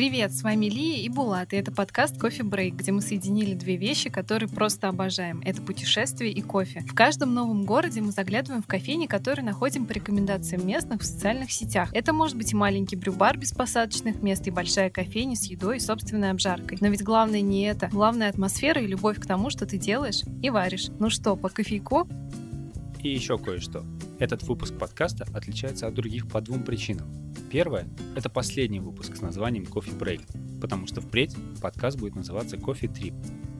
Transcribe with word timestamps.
Привет, 0.00 0.32
с 0.32 0.42
вами 0.42 0.64
Лия 0.64 1.02
и 1.02 1.10
Булат, 1.10 1.52
и 1.52 1.56
это 1.56 1.70
подкаст 1.72 2.18
Кофе 2.18 2.42
Брейк, 2.42 2.74
где 2.74 2.90
мы 2.90 3.02
соединили 3.02 3.52
две 3.52 3.76
вещи, 3.76 4.08
которые 4.08 4.48
просто 4.48 4.88
обожаем. 4.88 5.42
Это 5.44 5.60
путешествие 5.60 6.32
и 6.32 6.40
кофе. 6.40 6.80
В 6.88 6.94
каждом 6.94 7.34
новом 7.34 7.66
городе 7.66 8.00
мы 8.00 8.10
заглядываем 8.10 8.62
в 8.62 8.66
кофейни, 8.66 9.04
которые 9.04 9.44
находим 9.44 9.84
по 9.84 9.92
рекомендациям 9.92 10.66
местных 10.66 11.02
в 11.02 11.04
социальных 11.04 11.52
сетях. 11.52 11.90
Это 11.92 12.14
может 12.14 12.38
быть 12.38 12.50
и 12.54 12.56
маленький 12.56 12.96
брюбар 12.96 13.36
без 13.36 13.52
посадочных 13.52 14.22
мест, 14.22 14.46
и 14.46 14.50
большая 14.50 14.88
кофейня 14.88 15.36
с 15.36 15.44
едой 15.44 15.76
и 15.76 15.80
собственной 15.80 16.30
обжаркой. 16.30 16.78
Но 16.80 16.88
ведь 16.88 17.02
главное 17.02 17.42
не 17.42 17.64
это. 17.64 17.88
Главное 17.88 18.30
атмосфера 18.30 18.80
и 18.80 18.86
любовь 18.86 19.20
к 19.20 19.26
тому, 19.26 19.50
что 19.50 19.66
ты 19.66 19.76
делаешь 19.76 20.22
и 20.40 20.48
варишь. 20.48 20.88
Ну 20.98 21.10
что, 21.10 21.36
по 21.36 21.50
кофейку? 21.50 22.08
И 23.02 23.10
еще 23.10 23.36
кое-что. 23.36 23.84
Этот 24.20 24.42
выпуск 24.42 24.76
подкаста 24.76 25.24
отличается 25.32 25.86
от 25.86 25.94
других 25.94 26.28
по 26.28 26.42
двум 26.42 26.62
причинам. 26.62 27.08
Первое– 27.50 27.88
это 28.16 28.28
последний 28.28 28.78
выпуск 28.78 29.16
с 29.16 29.22
названием 29.22 29.64
Coffee 29.64 29.98
Break, 29.98 30.60
потому 30.60 30.86
что 30.86 31.00
впредь 31.00 31.34
подкаст 31.62 31.98
будет 31.98 32.16
называться 32.16 32.58
Coffee 32.58 32.92
Trip. 32.92 33.14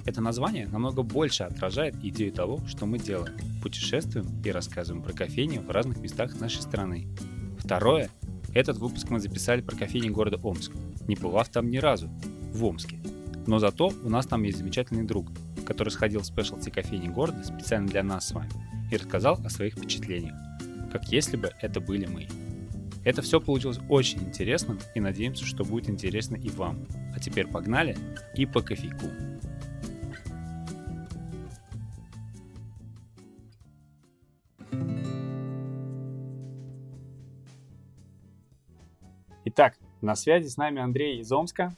Это 0.05 0.21
название 0.21 0.69
намного 0.69 1.03
больше 1.03 1.45
отражает 1.45 1.97
идею 2.05 2.31
того, 2.31 2.61
что 2.67 2.85
мы 2.85 2.99
делаем. 2.99 3.35
Путешествуем 3.63 4.27
и 4.45 4.51
рассказываем 4.51 5.03
про 5.03 5.15
кофейни 5.15 5.57
в 5.57 5.71
разных 5.71 5.99
местах 6.01 6.39
нашей 6.39 6.61
страны. 6.61 7.09
Второе– 7.59 8.11
этот 8.55 8.77
выпуск 8.77 9.09
мы 9.09 9.19
записали 9.19 9.63
про 9.63 9.75
кофейни 9.75 10.11
города 10.11 10.37
Омск, 10.43 10.73
не 11.09 11.17
бывав 11.17 11.49
там 11.49 11.71
ни 11.71 11.79
разу, 11.79 12.11
в 12.53 12.63
Омске. 12.67 12.99
Но 13.47 13.61
зато 13.61 13.95
у 14.05 14.11
нас 14.11 14.27
там 14.27 14.43
есть 14.43 14.59
замечательный 14.59 15.05
друг, 15.05 15.29
который 15.65 15.89
сходил 15.89 16.21
в 16.21 16.27
спешлти 16.27 16.69
кофейни 16.69 17.09
города 17.09 17.43
специально 17.45 17.89
для 17.89 18.03
нас 18.03 18.29
с 18.29 18.33
вами 18.33 18.51
и 18.93 18.97
рассказал 18.99 19.41
о 19.43 19.49
своих 19.49 19.77
впечатлениях 19.77 20.50
как 20.91 21.09
если 21.09 21.37
бы 21.37 21.53
это 21.61 21.81
были 21.81 22.07
мы. 22.07 22.27
Это 23.05 23.23
все 23.23 23.41
получилось 23.41 23.79
очень 23.89 24.21
интересным 24.21 24.79
и 24.95 25.01
надеемся, 25.01 25.45
что 25.47 25.65
будет 25.65 25.89
интересно 25.89 26.37
и 26.37 26.51
вам. 26.51 26.87
А 27.15 27.21
теперь 27.21 27.47
погнали 27.47 27.97
и 28.35 28.45
по 28.45 28.61
кофейку. 28.61 29.07
Итак, 39.47 39.79
на 40.01 40.15
связи 40.15 40.49
с 40.49 40.57
нами 40.57 40.81
Андрей 40.81 41.21
из 41.21 41.33
Омска. 41.33 41.75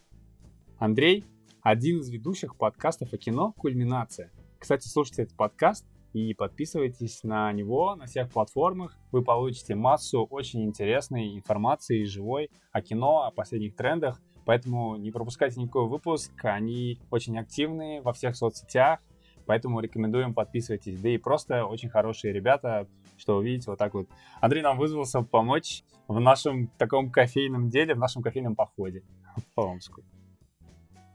Андрей– 0.79 1.25
один 1.63 2.01
из 2.01 2.09
ведущих 2.11 2.57
подкастов 2.57 3.13
о 3.13 3.17
кино 3.17 3.53
«Кульминация». 3.53 4.31
Кстати, 4.59 4.89
слушайте 4.89 5.23
этот 5.23 5.37
подкаст, 5.37 5.87
и 6.13 6.35
подписывайтесь 6.35 7.23
на 7.23 7.53
него 7.53 7.95
на 7.95 8.07
всех 8.07 8.31
платформах. 8.31 8.99
Вы 9.11 9.23
получите 9.23 9.75
массу 9.75 10.25
очень 10.25 10.65
интересной 10.65 11.35
информации 11.35 12.05
живой 12.05 12.51
о 12.71 12.83
кино, 12.83 13.25
о 13.25 13.31
последних 13.31 13.75
трендах. 13.75 14.21
Поэтому 14.45 14.97
не 14.97 15.11
пропускайте 15.11 15.61
никакой 15.61 15.87
выпуск, 15.87 16.33
они 16.45 16.99
очень 17.11 17.39
активны 17.39 18.03
во 18.03 18.13
всех 18.13 18.35
соцсетях, 18.37 19.01
поэтому 19.47 19.81
рекомендуем 19.81 20.35
подписывайтесь. 20.35 21.01
Да 21.01 21.09
и 21.09 21.17
просто 21.17 21.65
очень 21.65 21.89
хорошие 21.89 22.33
ребята, 22.33 22.89
что 23.17 23.37
увидите 23.37 23.71
вот 23.71 23.79
так 23.79 23.95
вот. 23.95 24.09
Андрей 24.41 24.63
нам 24.63 24.79
вызвался 24.79 25.23
помочь 25.23 25.85
в 26.09 26.19
нашем 26.19 26.69
таком 26.79 27.11
кофейном 27.11 27.71
деле, 27.71 27.95
в 27.95 27.99
нашем 27.99 28.23
кофейном 28.23 28.57
походе 28.57 29.05
по 29.55 29.63
Омску. 29.63 30.03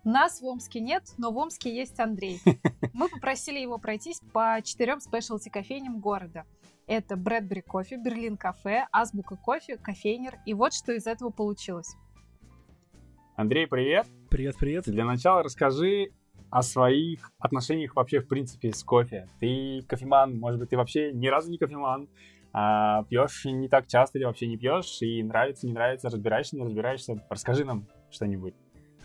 Нас 0.03 0.41
в 0.41 0.45
Омске 0.45 0.79
нет, 0.79 1.03
но 1.17 1.31
в 1.31 1.37
Омске 1.37 1.75
есть 1.75 1.99
Андрей. 1.99 2.39
Мы 2.93 3.09
попросили 3.09 3.59
его 3.59 3.77
пройтись 3.77 4.21
по 4.33 4.59
четырем 4.63 4.99
спешлти 4.99 5.49
кофейням 5.49 5.99
города. 5.99 6.45
Это 6.87 7.17
Брэдбери 7.17 7.61
кофе, 7.61 7.97
Берлин 7.97 8.37
кафе, 8.37 8.87
Азбука 8.91 9.35
кофе, 9.35 9.77
кофейнер. 9.77 10.39
И 10.45 10.53
вот 10.53 10.73
что 10.73 10.93
из 10.93 11.05
этого 11.05 11.29
получилось. 11.31 11.95
Андрей, 13.35 13.67
привет. 13.67 14.07
Привет, 14.29 14.55
привет. 14.57 14.85
Для 14.85 15.03
начала 15.03 15.43
расскажи 15.43 16.11
о 16.49 16.61
своих 16.61 17.31
отношениях 17.39 17.95
вообще 17.95 18.21
в 18.21 18.27
принципе 18.27 18.71
с 18.71 18.83
кофе. 18.83 19.29
Ты 19.39 19.83
кофеман, 19.87 20.37
может 20.37 20.59
быть, 20.59 20.69
ты 20.69 20.77
вообще 20.77 21.11
ни 21.11 21.27
разу 21.27 21.51
не 21.51 21.57
кофеман, 21.57 22.07
а 22.53 23.03
пьешь 23.03 23.45
не 23.45 23.67
так 23.67 23.87
часто 23.87 24.17
или 24.17 24.25
вообще 24.25 24.47
не 24.47 24.57
пьешь, 24.57 25.01
и 25.01 25.21
нравится, 25.21 25.67
не 25.67 25.73
нравится, 25.73 26.09
разбираешься, 26.09 26.55
не 26.55 26.63
разбираешься. 26.63 27.23
Расскажи 27.29 27.65
нам 27.65 27.85
что-нибудь. 28.09 28.55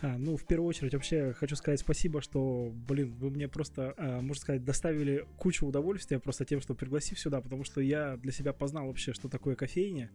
А, 0.03 0.17
ну, 0.17 0.35
в 0.35 0.43
первую 0.43 0.67
очередь, 0.67 0.93
вообще 0.93 1.31
хочу 1.31 1.55
сказать 1.55 1.79
спасибо, 1.79 2.19
что, 2.19 2.73
блин, 2.89 3.13
вы 3.19 3.29
мне 3.29 3.47
просто, 3.47 3.93
а, 3.95 4.19
можно 4.19 4.41
сказать, 4.41 4.65
доставили 4.65 5.25
кучу 5.37 5.65
удовольствия 5.65 6.19
просто 6.19 6.43
тем, 6.43 6.59
что 6.59 6.75
пригласив 6.75 7.17
сюда, 7.17 7.39
потому 7.39 7.63
что 7.63 7.79
я 7.79 8.17
для 8.17 8.33
себя 8.33 8.51
познал 8.51 8.87
вообще, 8.87 9.13
что 9.13 9.29
такое 9.29 9.55
кофейня. 9.55 10.11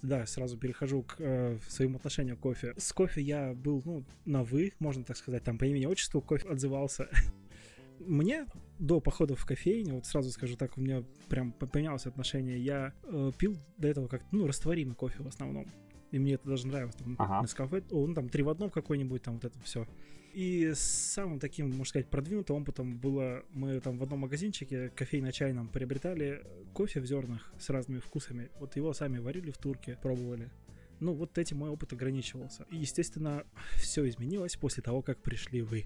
Да, 0.00 0.26
сразу 0.26 0.56
перехожу 0.56 1.02
к 1.02 1.16
э, 1.18 1.58
своему 1.68 1.96
отношению 1.96 2.36
к 2.36 2.40
кофе. 2.40 2.74
С 2.76 2.92
кофе 2.92 3.20
я 3.20 3.52
был, 3.52 3.82
ну, 3.84 4.04
на 4.24 4.44
«вы», 4.44 4.72
можно 4.78 5.02
так 5.02 5.16
сказать, 5.16 5.42
там 5.42 5.58
по 5.58 5.64
имени-отчеству 5.64 6.20
кофе 6.20 6.48
отзывался. 6.48 7.08
Мне 7.98 8.46
до 8.78 9.00
похода 9.00 9.34
в 9.34 9.44
кофейню, 9.44 9.94
вот 9.94 10.06
сразу 10.06 10.30
скажу 10.30 10.56
так, 10.56 10.76
у 10.76 10.80
меня 10.80 11.02
прям 11.28 11.52
поменялось 11.52 12.06
отношение. 12.06 12.58
Я 12.58 12.94
э, 13.04 13.32
пил 13.36 13.56
до 13.76 13.88
этого 13.88 14.06
как, 14.06 14.22
ну, 14.30 14.46
растворимый 14.46 14.94
кофе 14.94 15.22
в 15.22 15.26
основном 15.28 15.66
и 16.12 16.18
мне 16.18 16.34
это 16.34 16.48
даже 16.48 16.68
нравилось. 16.68 16.94
Там, 16.94 17.16
ага. 17.18 17.44
Nescafe, 17.44 17.84
о, 17.90 18.06
ну 18.06 18.14
там 18.14 18.28
три 18.28 18.42
в 18.42 18.48
одном 18.48 18.70
какой-нибудь, 18.70 19.22
там 19.22 19.34
вот 19.34 19.44
это 19.44 19.58
все. 19.60 19.88
И 20.34 20.72
самым 20.74 21.40
таким, 21.40 21.66
можно 21.68 21.84
сказать, 21.84 22.08
продвинутым 22.08 22.56
опытом 22.56 22.96
было, 22.98 23.42
мы 23.52 23.80
там 23.80 23.98
в 23.98 24.02
одном 24.02 24.20
магазинчике 24.20 24.90
кофейно-чайном 24.96 25.68
приобретали 25.68 26.42
кофе 26.72 27.00
в 27.00 27.06
зернах 27.06 27.52
с 27.58 27.68
разными 27.70 27.98
вкусами. 27.98 28.50
Вот 28.60 28.76
его 28.76 28.94
сами 28.94 29.18
варили 29.18 29.50
в 29.50 29.58
турке, 29.58 29.98
пробовали. 30.00 30.50
Ну, 31.00 31.14
вот 31.14 31.36
этим 31.36 31.58
мой 31.58 31.70
опыт 31.70 31.92
ограничивался. 31.92 32.64
И, 32.70 32.76
естественно, 32.76 33.44
все 33.76 34.08
изменилось 34.08 34.56
после 34.56 34.82
того, 34.82 35.02
как 35.02 35.20
пришли 35.20 35.60
вы. 35.60 35.84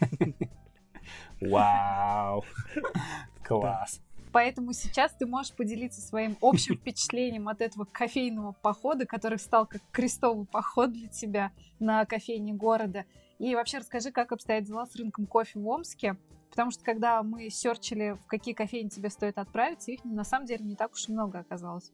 Вау! 1.40 2.44
Класс! 3.44 4.00
Поэтому 4.34 4.72
сейчас 4.72 5.12
ты 5.12 5.26
можешь 5.26 5.52
поделиться 5.52 6.00
своим 6.00 6.36
общим 6.40 6.74
впечатлением 6.80 7.48
от 7.48 7.60
этого 7.60 7.84
кофейного 7.84 8.50
похода, 8.50 9.06
который 9.06 9.38
стал 9.38 9.64
как 9.64 9.80
крестовый 9.92 10.44
поход 10.44 10.92
для 10.92 11.06
тебя 11.06 11.52
на 11.78 12.04
кофейне 12.04 12.52
города. 12.52 13.04
И 13.38 13.54
вообще 13.54 13.78
расскажи, 13.78 14.10
как 14.10 14.32
обстоят 14.32 14.64
дела 14.64 14.86
с 14.86 14.96
рынком 14.96 15.26
кофе 15.26 15.60
в 15.60 15.68
Омске. 15.68 16.16
Потому 16.50 16.72
что 16.72 16.82
когда 16.82 17.22
мы 17.22 17.48
серчили, 17.48 18.18
в 18.24 18.26
какие 18.26 18.54
кофейни 18.54 18.88
тебе 18.88 19.08
стоит 19.08 19.38
отправиться, 19.38 19.92
их 19.92 20.04
на 20.04 20.24
самом 20.24 20.46
деле 20.46 20.64
не 20.64 20.74
так 20.74 20.94
уж 20.94 21.08
и 21.08 21.12
много 21.12 21.38
оказалось. 21.38 21.92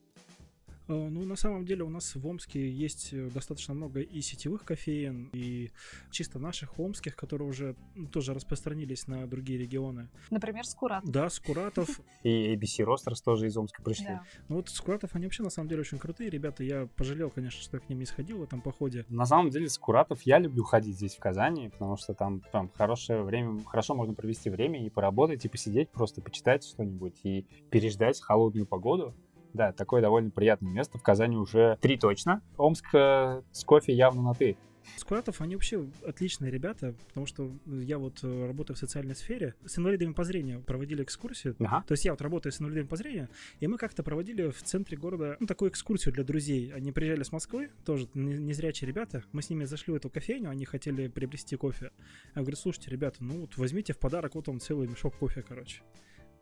Э, 0.91 1.09
ну, 1.09 1.25
на 1.25 1.37
самом 1.37 1.65
деле 1.65 1.85
у 1.85 1.89
нас 1.89 2.17
в 2.17 2.27
Омске 2.27 2.69
есть 2.69 3.13
э, 3.13 3.31
достаточно 3.33 3.75
много 3.75 4.01
и 4.01 4.21
сетевых 4.21 4.65
кофеин, 4.65 5.31
и 5.33 5.71
чисто 6.11 6.41
наших 6.41 6.81
омских, 6.81 7.15
которые 7.15 7.49
уже 7.49 7.77
тоже 8.13 8.35
распространились 8.35 9.07
на 9.07 9.27
другие 9.29 9.59
регионы. 9.59 10.09
Например, 10.31 10.67
Скуратов. 10.67 11.09
Да, 11.09 11.31
Скуратов. 11.31 12.01
И 12.25 12.55
ABC 12.55 12.85
Roasters 12.85 13.23
тоже 13.25 13.47
из 13.47 13.57
Омска 13.57 13.83
пришли. 13.83 14.19
Ну 14.49 14.57
вот 14.57 14.69
Скуратов, 14.69 15.15
они 15.15 15.27
вообще 15.27 15.43
на 15.43 15.51
самом 15.51 15.69
деле 15.69 15.83
очень 15.83 15.99
крутые 15.99 16.29
ребята. 16.29 16.65
Я 16.65 16.89
пожалел, 16.97 17.31
конечно, 17.31 17.63
что 17.63 17.77
я 17.77 17.81
к 17.81 17.89
ним 17.89 18.01
не 18.01 18.05
сходил 18.05 18.39
в 18.39 18.43
этом 18.43 18.61
походе. 18.61 19.07
На 19.09 19.27
самом 19.27 19.51
деле 19.51 19.69
Скуратов 19.69 20.23
я 20.23 20.39
люблю 20.39 20.65
ходить 20.65 20.97
здесь 20.97 21.15
в 21.15 21.21
Казани, 21.21 21.69
потому 21.69 21.97
что 21.97 22.15
там, 22.15 22.41
там 22.53 22.69
хорошее 22.69 23.23
время, 23.23 23.63
хорошо 23.65 23.95
можно 23.95 24.15
провести 24.15 24.51
время 24.51 24.85
и 24.85 24.91
поработать, 24.91 25.45
и 25.45 25.49
посидеть, 25.49 25.91
просто 25.91 26.21
почитать 26.21 26.65
что-нибудь 26.65 27.21
и 27.23 27.47
переждать 27.71 28.21
холодную 28.21 28.67
погоду. 28.67 29.15
Да, 29.55 29.73
такое 29.73 30.03
довольно 30.03 30.31
приятное 30.31 30.73
место. 30.73 30.99
В 30.99 31.03
Казани 31.03 31.37
уже 31.37 31.79
три 31.81 31.99
точно. 31.99 32.43
Омск 32.57 32.95
э, 32.95 33.43
с 33.53 33.65
кофе 33.65 33.93
явно 33.93 34.23
на 34.23 34.35
«ты». 34.35 34.57
Скуратов, 34.97 35.41
они 35.41 35.55
вообще 35.55 35.87
отличные 36.07 36.51
ребята, 36.51 36.95
потому 37.09 37.27
что 37.27 37.51
я 37.67 37.99
вот 37.99 38.21
э, 38.23 38.47
работаю 38.47 38.77
в 38.77 38.79
социальной 38.79 39.15
сфере. 39.15 39.55
С 39.65 39.79
инвалидами 39.79 40.13
по 40.13 40.25
зрению 40.25 40.63
проводили 40.63 41.03
экскурсию. 41.03 41.57
Ага. 41.61 41.85
То 41.87 41.93
есть 41.93 42.05
я 42.05 42.13
вот 42.13 42.21
работаю 42.23 42.53
с 42.53 42.61
инвалидами 42.61 42.87
по 42.87 42.97
зрению, 42.97 43.29
и 43.61 43.67
мы 43.67 43.77
как-то 43.77 44.03
проводили 44.03 44.51
в 44.51 44.63
центре 44.63 44.97
города 44.97 45.37
ну, 45.41 45.47
такую 45.47 45.71
экскурсию 45.71 46.15
для 46.15 46.25
друзей. 46.25 46.73
Они 46.73 46.93
приезжали 46.93 47.23
с 47.23 47.33
Москвы, 47.33 47.71
тоже 47.85 48.09
незрячие 48.15 48.89
ребята. 48.89 49.23
Мы 49.33 49.43
с 49.43 49.51
ними 49.51 49.65
зашли 49.65 49.93
в 49.93 49.97
эту 49.97 50.11
кофейню, 50.11 50.51
они 50.51 50.65
хотели 50.65 51.09
приобрести 51.09 51.57
кофе. 51.57 51.91
Я 52.35 52.43
говорю, 52.43 52.57
слушайте, 52.57 52.91
ребята, 52.91 53.19
ну 53.21 53.43
вот 53.43 53.57
возьмите 53.57 53.93
в 53.93 53.99
подарок 53.99 54.35
вот 54.35 54.49
он 54.49 54.61
целый 54.61 54.89
мешок 54.89 55.17
кофе, 55.17 55.43
короче. 55.47 55.83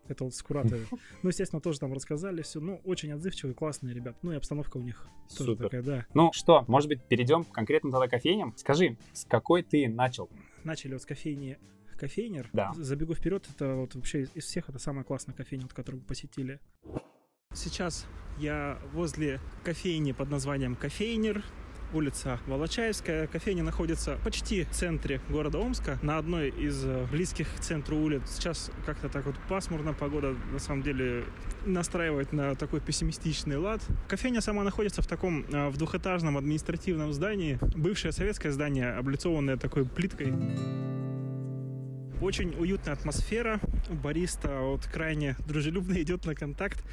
Это 0.09 0.23
вот 0.23 0.33
скураторы. 0.33 0.85
Ну, 1.21 1.29
естественно, 1.29 1.61
тоже 1.61 1.79
там 1.79 1.93
рассказали 1.93 2.41
все. 2.41 2.59
Ну, 2.59 2.81
очень 2.83 3.11
отзывчивые, 3.11 3.53
классные 3.53 3.93
ребят. 3.93 4.17
Ну, 4.21 4.31
и 4.31 4.35
обстановка 4.35 4.77
у 4.77 4.81
них 4.81 5.07
тоже 5.37 5.51
Супер. 5.51 5.65
такая, 5.65 5.83
да. 5.83 6.05
Ну 6.13 6.31
что, 6.33 6.65
может 6.67 6.89
быть, 6.89 7.03
перейдем 7.03 7.43
конкретно 7.43 7.91
тогда 7.91 8.07
к 8.07 8.11
кофейням. 8.11 8.53
Скажи, 8.57 8.97
с 9.13 9.25
какой 9.25 9.63
ты 9.63 9.87
начал? 9.87 10.29
Начали 10.63 10.93
вот 10.93 11.01
с 11.01 11.05
кофейни 11.05 11.57
кофейнер. 11.99 12.49
Да. 12.53 12.71
Забегу 12.75 13.13
вперед, 13.13 13.47
это 13.53 13.75
вот 13.75 13.95
вообще 13.95 14.23
из 14.33 14.45
всех 14.45 14.69
это 14.69 14.79
самая 14.79 15.03
классная 15.03 15.35
кофейня, 15.35 15.63
вот, 15.63 15.73
которую 15.73 16.01
мы 16.01 16.07
посетили. 16.07 16.59
Сейчас 17.53 18.07
я 18.37 18.79
возле 18.93 19.39
кофейни 19.63 20.11
под 20.11 20.29
названием 20.29 20.75
Кофейнер. 20.75 21.43
Улица 21.93 22.39
Волочаевская. 22.47 23.27
Кофейня 23.27 23.63
находится 23.63 24.17
почти 24.23 24.65
в 24.65 24.71
центре 24.71 25.21
города 25.29 25.57
Омска, 25.57 25.99
на 26.01 26.17
одной 26.17 26.49
из 26.49 26.83
э, 26.85 27.05
близких 27.11 27.47
к 27.55 27.59
центру 27.59 27.97
улиц. 27.97 28.23
Сейчас 28.27 28.71
как-то 28.85 29.09
так 29.09 29.25
вот 29.25 29.35
пасмурно, 29.47 29.93
погода 29.93 30.35
на 30.51 30.59
самом 30.59 30.83
деле 30.83 31.25
настраивает 31.65 32.33
на 32.33 32.55
такой 32.55 32.79
пессимистичный 32.79 33.57
лад. 33.57 33.81
Кофейня 34.07 34.41
сама 34.41 34.63
находится 34.63 35.01
в 35.01 35.07
таком 35.07 35.45
э, 35.51 35.69
в 35.69 35.77
двухэтажном 35.77 36.37
административном 36.37 37.13
здании. 37.13 37.59
Бывшее 37.75 38.11
советское 38.11 38.51
здание, 38.51 38.91
облицованное 38.93 39.57
такой 39.57 39.85
плиткой. 39.85 40.33
Очень 42.21 42.53
уютная 42.59 42.93
атмосфера. 42.93 43.61
Бариста 43.89 44.59
вот 44.59 44.85
крайне 44.85 45.37
дружелюбно 45.47 45.93
идет 46.01 46.25
на 46.25 46.35
контакт. 46.35 46.83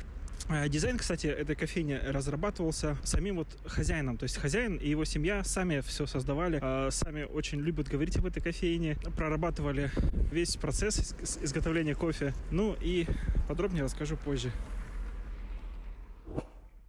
А, 0.49 0.69
дизайн, 0.69 0.97
кстати, 0.97 1.27
этой 1.27 1.56
кофейни 1.56 1.94
разрабатывался 1.94 2.97
самим 3.03 3.37
вот 3.37 3.49
хозяином. 3.67 4.17
То 4.17 4.25
есть 4.25 4.37
хозяин 4.37 4.77
и 4.77 4.88
его 4.88 5.05
семья 5.05 5.43
сами 5.43 5.81
все 5.81 6.06
создавали, 6.06 6.61
а, 6.62 6.91
сами 6.91 7.25
очень 7.25 7.61
любят 7.61 7.88
говорить 7.88 8.17
об 8.17 8.27
этой 8.27 8.41
кофейне, 8.41 8.97
прорабатывали 9.17 9.91
весь 10.31 10.56
процесс 10.56 11.15
изготовления 11.43 11.94
кофе. 11.94 12.33
Ну 12.50 12.77
и 12.81 13.06
подробнее 13.49 13.85
расскажу 13.85 14.17
позже. 14.17 14.53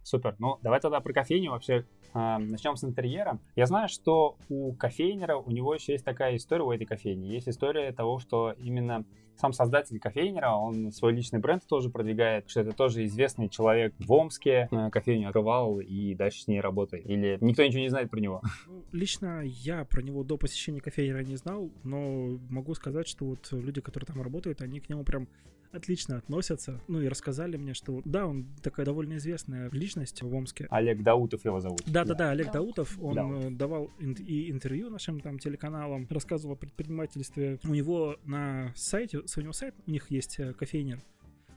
Супер. 0.08 0.36
Ну, 0.38 0.58
давай 0.62 0.80
тогда 0.80 1.00
про 1.00 1.12
кофейню 1.12 1.50
вообще 1.50 1.74
э, 1.74 1.84
начнем 2.14 2.76
с 2.76 2.84
интерьера. 2.84 3.38
Я 3.56 3.66
знаю, 3.66 3.88
что 3.88 4.36
у 4.48 4.72
кофейнера, 4.72 5.36
у 5.36 5.50
него 5.50 5.74
еще 5.74 5.92
есть 5.92 6.04
такая 6.04 6.36
история 6.36 6.64
у 6.64 6.72
этой 6.72 6.86
кофейни. 6.86 7.26
Есть 7.26 7.48
история 7.48 7.92
того, 7.92 8.18
что 8.18 8.54
именно 8.58 9.04
сам 9.38 9.52
создатель 9.52 9.98
кофейнера, 10.00 10.50
он 10.50 10.90
свой 10.92 11.12
личный 11.12 11.38
бренд 11.38 11.64
тоже 11.66 11.90
продвигает, 11.90 12.50
что 12.50 12.60
это 12.60 12.72
тоже 12.72 13.04
известный 13.04 13.48
человек 13.48 13.94
в 13.98 14.12
Омске, 14.12 14.68
э, 14.70 14.90
кофейню 14.90 15.28
открывал 15.28 15.80
и 15.80 16.14
дальше 16.14 16.42
с 16.42 16.48
ней 16.48 16.60
работает. 16.60 17.06
Или 17.06 17.38
никто 17.40 17.64
ничего 17.64 17.80
не 17.80 17.88
знает 17.88 18.10
про 18.10 18.20
него? 18.20 18.42
Ну, 18.66 18.84
лично 18.92 19.42
я 19.44 19.84
про 19.84 20.02
него 20.02 20.24
до 20.24 20.36
посещения 20.36 20.80
кофейнера 20.80 21.22
не 21.22 21.36
знал, 21.36 21.70
но 21.84 22.38
могу 22.50 22.74
сказать, 22.74 23.06
что 23.08 23.24
вот 23.24 23.48
люди, 23.52 23.80
которые 23.80 24.06
там 24.06 24.20
работают, 24.20 24.60
они 24.60 24.80
к 24.80 24.88
нему 24.88 25.04
прям 25.04 25.28
отлично 25.72 26.18
относятся. 26.18 26.80
Ну 26.88 27.00
и 27.00 27.08
рассказали 27.08 27.56
мне, 27.56 27.74
что 27.74 28.02
да, 28.04 28.26
он 28.26 28.46
такая 28.62 28.86
довольно 28.86 29.16
известная 29.16 29.70
личность 29.70 30.22
в 30.22 30.34
Омске. 30.34 30.66
Олег 30.70 31.02
Даутов 31.02 31.44
его 31.44 31.60
зовут. 31.60 31.82
Да-да-да, 31.86 32.30
Олег 32.30 32.52
Даутов. 32.52 32.98
Он 33.00 33.14
Даутов. 33.14 33.44
Э, 33.44 33.50
давал 33.50 33.90
и 34.00 34.50
интервью 34.50 34.90
нашим 34.90 35.20
там 35.20 35.38
телеканалам, 35.38 36.06
рассказывал 36.10 36.54
о 36.54 36.56
предпринимательстве. 36.56 37.58
У 37.64 37.74
него 37.74 38.16
на 38.24 38.72
сайте, 38.74 39.18
у 39.18 39.40
него 39.40 39.52
сайт, 39.52 39.74
у 39.86 39.90
них 39.90 40.10
есть 40.10 40.38
э, 40.38 40.52
кофейнер. 40.52 41.00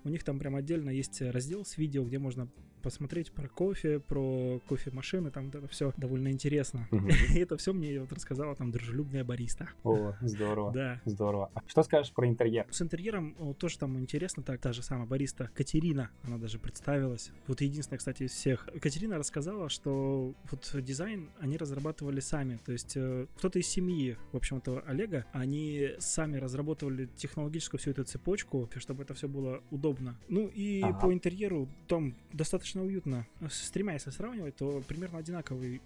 У 0.03 0.09
них 0.09 0.23
там 0.23 0.39
прям 0.39 0.55
отдельно 0.55 0.89
есть 0.89 1.21
раздел 1.21 1.65
с 1.65 1.77
видео, 1.77 2.03
где 2.03 2.19
можно 2.19 2.49
посмотреть 2.81 3.31
про 3.31 3.47
кофе, 3.47 3.99
про 3.99 4.59
кофемашины, 4.67 5.31
там 5.31 5.49
это 5.49 5.67
все 5.67 5.93
довольно 5.97 6.31
интересно. 6.31 6.87
Угу. 6.91 7.07
И 7.35 7.39
это 7.39 7.57
все 7.57 7.73
мне 7.73 7.99
вот 7.99 8.11
рассказала 8.11 8.55
там 8.55 8.71
дружелюбная 8.71 9.23
бариста. 9.23 9.69
О, 9.83 10.13
здорово. 10.21 10.71
Да. 10.73 11.01
Здорово. 11.05 11.51
А 11.53 11.61
что 11.67 11.83
скажешь 11.83 12.11
про 12.11 12.27
интерьер? 12.27 12.67
С 12.71 12.81
интерьером 12.81 13.35
вот, 13.37 13.57
тоже 13.57 13.77
там 13.77 13.97
интересно, 13.99 14.43
так, 14.43 14.59
та 14.59 14.73
же 14.73 14.83
самая 14.83 15.05
бариста 15.05 15.49
Катерина, 15.53 16.09
она 16.23 16.37
даже 16.37 16.59
представилась. 16.59 17.31
Вот 17.47 17.61
единственная, 17.61 17.99
кстати, 17.99 18.23
из 18.23 18.31
всех. 18.31 18.67
Катерина 18.81 19.17
рассказала, 19.17 19.69
что 19.69 20.33
вот 20.49 20.83
дизайн 20.83 21.29
они 21.39 21.57
разрабатывали 21.57 22.19
сами. 22.19 22.59
То 22.65 22.71
есть 22.71 22.93
э, 22.95 23.27
кто-то 23.37 23.59
из 23.59 23.67
семьи, 23.67 24.17
в 24.31 24.37
общем-то, 24.37 24.83
Олега, 24.87 25.25
они 25.31 25.91
сами 25.99 26.37
разработали 26.37 27.07
технологическую 27.15 27.79
всю 27.79 27.91
эту 27.91 28.03
цепочку, 28.03 28.69
чтобы 28.77 29.03
это 29.03 29.13
все 29.13 29.27
было 29.27 29.61
удобно. 29.69 29.90
Ну 30.29 30.47
и 30.53 30.81
ага. 30.81 30.99
по 30.99 31.13
интерьеру 31.13 31.67
там 31.87 32.15
достаточно 32.33 32.61
достаточно 32.61 32.83
уютно. 32.83 33.27
С 33.49 33.69
тремя, 33.71 33.93
если 33.93 34.11
сравнивать, 34.11 34.55
то 34.55 34.81
примерно 34.87 35.19
одинаковый 35.19 35.81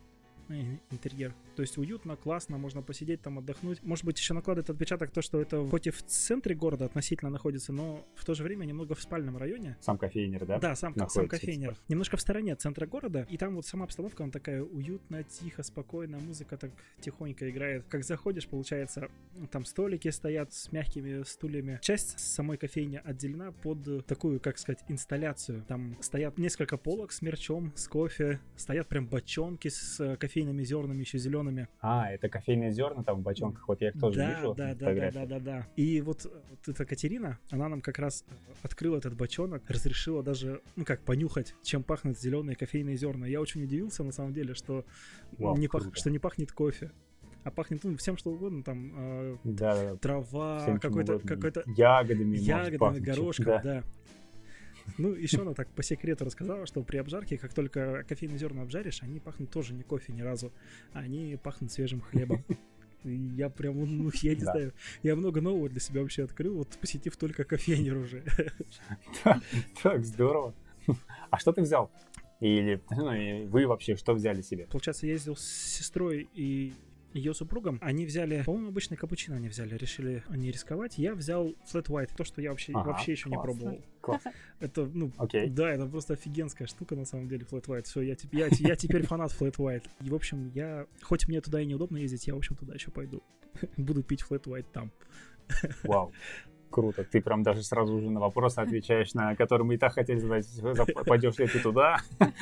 интерьер. 0.49 1.33
То 1.55 1.61
есть 1.61 1.77
уютно, 1.77 2.15
классно, 2.15 2.57
можно 2.57 2.81
посидеть 2.81 3.21
там, 3.21 3.39
отдохнуть. 3.39 3.81
Может 3.83 4.05
быть, 4.05 4.19
еще 4.19 4.33
накладывает 4.33 4.69
отпечаток 4.69 5.11
то, 5.11 5.21
что 5.21 5.41
это 5.41 5.65
хоть 5.67 5.87
и 5.87 5.89
в 5.89 6.03
центре 6.03 6.55
города 6.55 6.85
относительно 6.85 7.31
находится, 7.31 7.73
но 7.73 8.05
в 8.15 8.25
то 8.25 8.33
же 8.33 8.43
время 8.43 8.65
немного 8.65 8.95
в 8.95 9.01
спальном 9.01 9.37
районе. 9.37 9.77
Сам 9.81 9.97
кофейнер, 9.97 10.45
да? 10.45 10.59
Да, 10.59 10.75
сам, 10.75 10.95
сам 11.09 11.27
кофейнер. 11.27 11.75
Немножко 11.87 12.17
в 12.17 12.21
стороне 12.21 12.53
от 12.53 12.61
центра 12.61 12.85
города, 12.85 13.25
и 13.29 13.37
там 13.37 13.55
вот 13.55 13.65
сама 13.65 13.85
обстановка, 13.85 14.23
она 14.23 14.31
такая 14.31 14.61
уютная, 14.61 15.23
тихо, 15.23 15.63
спокойная, 15.63 16.19
музыка 16.19 16.57
так 16.57 16.71
тихонько 16.99 17.49
играет. 17.49 17.85
Как 17.89 18.03
заходишь, 18.03 18.47
получается, 18.47 19.09
там 19.51 19.65
столики 19.65 20.09
стоят 20.09 20.53
с 20.53 20.71
мягкими 20.71 21.23
стульями. 21.23 21.79
Часть 21.81 22.19
самой 22.19 22.57
кофейни 22.57 23.01
отделена 23.03 23.51
под 23.51 24.05
такую, 24.05 24.39
как 24.39 24.57
сказать, 24.57 24.83
инсталляцию. 24.89 25.63
Там 25.67 25.97
стоят 26.01 26.37
несколько 26.37 26.77
полок 26.77 27.11
с 27.11 27.21
мерчом, 27.21 27.73
с 27.75 27.87
кофе, 27.87 28.39
стоят 28.55 28.87
прям 28.87 29.07
бочонки 29.07 29.69
с 29.69 30.17
кофе 30.19 30.34
кофейными 30.35 30.63
зернами 30.63 30.99
еще 30.99 31.17
зелеными. 31.17 31.67
А, 31.79 32.11
это 32.11 32.27
кофейные 32.27 32.71
зерна 32.71 33.03
там 33.03 33.19
в 33.19 33.21
бочонках, 33.21 33.67
вот 33.67 33.81
я 33.81 33.89
их 33.89 33.99
тоже 33.99 34.17
да, 34.17 34.33
вижу. 34.33 34.53
Да, 34.53 34.75
да, 34.75 34.93
да, 34.93 35.11
да, 35.11 35.25
да, 35.25 35.39
да. 35.39 35.67
И 35.77 36.01
вот, 36.01 36.25
вот 36.25 36.67
эта 36.67 36.85
Катерина, 36.85 37.39
она 37.51 37.69
нам 37.69 37.81
как 37.81 37.99
раз 37.99 38.25
открыла 38.61 38.97
этот 38.97 39.15
бочонок, 39.15 39.63
разрешила 39.69 40.23
даже, 40.23 40.61
ну 40.75 40.83
как, 40.83 41.01
понюхать, 41.01 41.55
чем 41.63 41.83
пахнут 41.83 42.19
зеленые 42.19 42.55
кофейные 42.55 42.97
зерна. 42.97 43.27
Я 43.27 43.39
очень 43.39 43.63
удивился 43.63 44.03
на 44.03 44.11
самом 44.11 44.33
деле, 44.33 44.53
что, 44.53 44.85
Вау, 45.37 45.55
не, 45.57 45.67
пах, 45.67 45.95
что 45.95 46.09
не 46.09 46.19
пахнет 46.19 46.51
кофе 46.51 46.91
а 47.43 47.51
пахнет 47.51 47.83
ну, 47.83 47.95
всем 47.95 48.17
что 48.17 48.31
угодно, 48.31 48.63
там 48.63 48.91
э, 48.97 49.37
да, 49.43 49.97
трава, 49.97 50.79
какой-то, 50.81 51.19
какой-то 51.19 51.63
ягодами, 51.67 52.37
ягодами, 52.37 52.97
горошком, 52.97 53.45
да. 53.45 53.61
да. 53.61 53.83
Ну, 54.97 55.13
еще 55.13 55.41
она 55.41 55.53
так 55.53 55.67
по 55.69 55.83
секрету 55.83 56.25
рассказала, 56.25 56.65
что 56.65 56.83
при 56.83 56.97
обжарке, 56.97 57.37
как 57.37 57.53
только 57.53 58.03
кофейные 58.07 58.37
зерна 58.37 58.61
обжаришь, 58.61 59.01
они 59.03 59.19
пахнут 59.19 59.51
тоже 59.51 59.73
не 59.73 59.83
кофе 59.83 60.13
ни 60.13 60.21
разу, 60.21 60.51
они 60.93 61.37
пахнут 61.41 61.71
свежим 61.71 62.01
хлебом. 62.01 62.43
Я 63.03 63.49
прям, 63.49 63.79
ну, 63.79 64.09
я 64.21 64.35
не 64.35 64.41
да. 64.41 64.51
знаю, 64.51 64.73
я 65.03 65.15
много 65.15 65.41
нового 65.41 65.69
для 65.69 65.79
себя 65.79 66.01
вообще 66.01 66.23
открыл, 66.23 66.57
вот 66.57 66.69
посетив 66.79 67.15
только 67.17 67.43
кофейнер 67.43 67.97
уже. 67.97 68.23
Так, 69.83 70.05
здорово. 70.05 70.55
А 71.29 71.37
что 71.37 71.51
ты 71.51 71.61
взял? 71.61 71.91
Или 72.39 72.81
ну, 72.91 73.13
и 73.13 73.45
вы 73.45 73.65
вообще 73.65 73.95
что 73.95 74.13
взяли 74.13 74.41
себе? 74.41 74.67
Получается, 74.67 75.05
я 75.05 75.13
ездил 75.13 75.35
с 75.35 75.45
сестрой 75.45 76.27
и 76.33 76.73
ее 77.15 77.33
супругом, 77.33 77.79
они 77.81 78.05
взяли, 78.05 78.43
по-моему, 78.43 78.67
обычный 78.67 78.97
капучино 78.97 79.37
они 79.37 79.47
взяли, 79.47 79.75
решили 79.75 80.23
не 80.29 80.51
рисковать. 80.51 80.97
Я 80.97 81.15
взял 81.15 81.55
flat 81.71 81.87
white, 81.87 82.11
то, 82.15 82.23
что 82.23 82.41
я 82.41 82.51
вообще, 82.51 82.73
ага, 82.73 82.89
вообще 82.89 83.13
еще 83.13 83.29
классно. 83.29 83.37
не 83.37 83.43
пробовал. 83.43 83.81
Класс. 84.01 84.21
Это, 84.59 84.85
ну, 84.85 85.11
okay. 85.17 85.49
да, 85.49 85.71
это 85.71 85.85
просто 85.87 86.13
офигенская 86.13 86.67
штука, 86.67 86.95
на 86.95 87.05
самом 87.05 87.27
деле, 87.27 87.45
flat 87.49 87.65
white. 87.65 87.83
Все, 87.83 88.01
я, 88.01 88.15
я, 88.31 88.47
я 88.51 88.75
теперь 88.75 89.05
фанат 89.05 89.31
flat 89.31 89.55
white. 89.55 89.87
И, 90.01 90.09
в 90.09 90.15
общем, 90.15 90.51
я, 90.53 90.85
хоть 91.01 91.27
мне 91.27 91.41
туда 91.41 91.61
и 91.61 91.65
неудобно 91.65 91.97
ездить, 91.97 92.27
я, 92.27 92.35
в 92.35 92.37
общем, 92.37 92.55
туда 92.55 92.73
еще 92.73 92.91
пойду. 92.91 93.23
Буду 93.77 94.03
пить 94.03 94.23
flat 94.27 94.43
white 94.43 94.67
там. 94.71 94.91
Вау. 95.83 96.11
Круто. 96.75 97.05
Ты 97.05 97.21
прям 97.21 97.41
даже 97.41 97.63
сразу 97.63 97.95
уже 97.95 98.09
на 98.09 98.19
вопросы 98.19 98.59
отвечаешь, 98.59 99.13
на 99.13 99.33
которые 99.37 99.65
мы 99.65 99.75
и 99.75 99.77
так 99.77 99.93
хотели 99.93 100.17
задать. 100.17 100.45
Пойдешь 101.07 101.37
ли 101.37 101.47
ты 101.47 101.59
туда? 101.59 101.99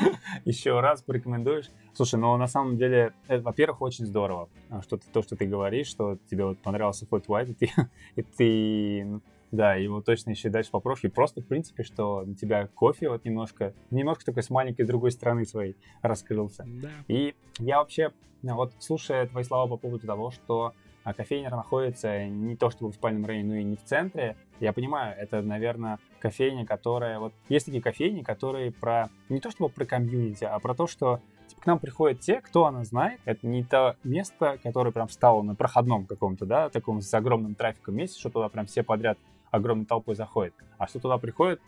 Еще 0.44 0.80
раз 0.80 1.04
порекомендуешь? 1.04 1.70
Слушай, 1.94 2.20
ну 2.20 2.36
на 2.36 2.48
самом 2.48 2.76
деле, 2.76 3.14
это, 3.28 3.44
во-первых, 3.44 3.84
очень 3.84 4.08
здорово, 4.08 4.50
а, 4.72 4.82
что 4.82 4.98
ты, 4.98 5.06
то, 5.14 5.22
что 5.22 5.36
ты 5.36 5.46
говоришь, 5.46 5.86
что 5.86 6.18
тебе 6.32 6.46
вот 6.46 6.58
понравился 6.58 7.06
Flat 7.06 7.28
White, 7.28 7.52
и 7.52 7.54
ты, 7.54 7.72
и 8.16 8.24
ты 8.24 9.22
да, 9.52 9.76
его 9.76 10.02
точно 10.02 10.32
еще 10.32 10.50
дальше 10.50 10.72
попрошу. 10.72 11.06
И 11.06 11.12
просто, 11.12 11.42
в 11.42 11.46
принципе, 11.46 11.84
что 11.84 12.24
на 12.26 12.34
тебя 12.34 12.66
кофе 12.74 13.10
вот 13.10 13.26
немножко, 13.26 13.76
немножко 13.92 14.26
такой 14.26 14.42
с 14.42 14.50
маленькой 14.50 14.88
другой 14.88 15.12
стороны 15.12 15.46
своей 15.46 15.76
раскрылся. 16.02 16.66
Да. 16.66 16.90
И 17.08 17.36
я 17.60 17.78
вообще, 17.78 18.10
вот 18.42 18.74
слушая 18.80 19.28
твои 19.28 19.44
слова 19.44 19.70
по 19.70 19.78
поводу 19.78 20.08
того, 20.08 20.32
что 20.32 20.74
а 21.04 21.14
кофейня 21.14 21.50
находится 21.50 22.26
не 22.28 22.56
то 22.56 22.70
чтобы 22.70 22.92
в 22.92 22.96
спальном 22.96 23.26
районе, 23.26 23.48
но 23.48 23.56
и 23.56 23.64
не 23.64 23.76
в 23.76 23.84
центре. 23.84 24.36
Я 24.60 24.74
понимаю, 24.74 25.16
это, 25.18 25.42
наверное, 25.42 26.00
кофейня, 26.20 26.66
которая... 26.66 27.20
Вот 27.20 27.34
есть 27.50 27.66
такие 27.66 27.82
кофейни, 27.82 28.22
которые 28.22 28.72
про... 28.72 29.10
Не 29.30 29.40
то 29.40 29.52
чтобы 29.52 29.70
про 29.70 29.86
комьюнити, 29.86 30.46
а 30.46 30.58
про 30.60 30.74
то, 30.74 30.88
что 30.88 31.20
типа, 31.48 31.62
к 31.62 31.66
нам 31.66 31.80
приходят 31.80 32.20
те, 32.22 32.42
кто 32.42 32.66
она 32.66 32.84
знает. 32.84 33.20
Это 33.26 33.46
не 33.46 33.64
то 33.64 33.98
место, 34.04 34.58
которое 34.64 34.92
прям 34.92 35.10
стало 35.10 35.42
на 35.42 35.56
проходном 35.56 36.06
каком-то, 36.06 36.46
да, 36.46 36.70
таком 36.70 37.02
с 37.02 37.14
огромным 37.14 37.56
трафиком 37.56 37.96
месте, 37.96 38.20
что 38.20 38.30
туда 38.30 38.50
прям 38.50 38.66
все 38.66 38.84
подряд 38.84 39.18
огромной 39.52 39.86
толпой 39.86 40.16
заходят. 40.16 40.54
А 40.78 40.88
что 40.88 41.00
туда 41.00 41.18
приходят, 41.18 41.62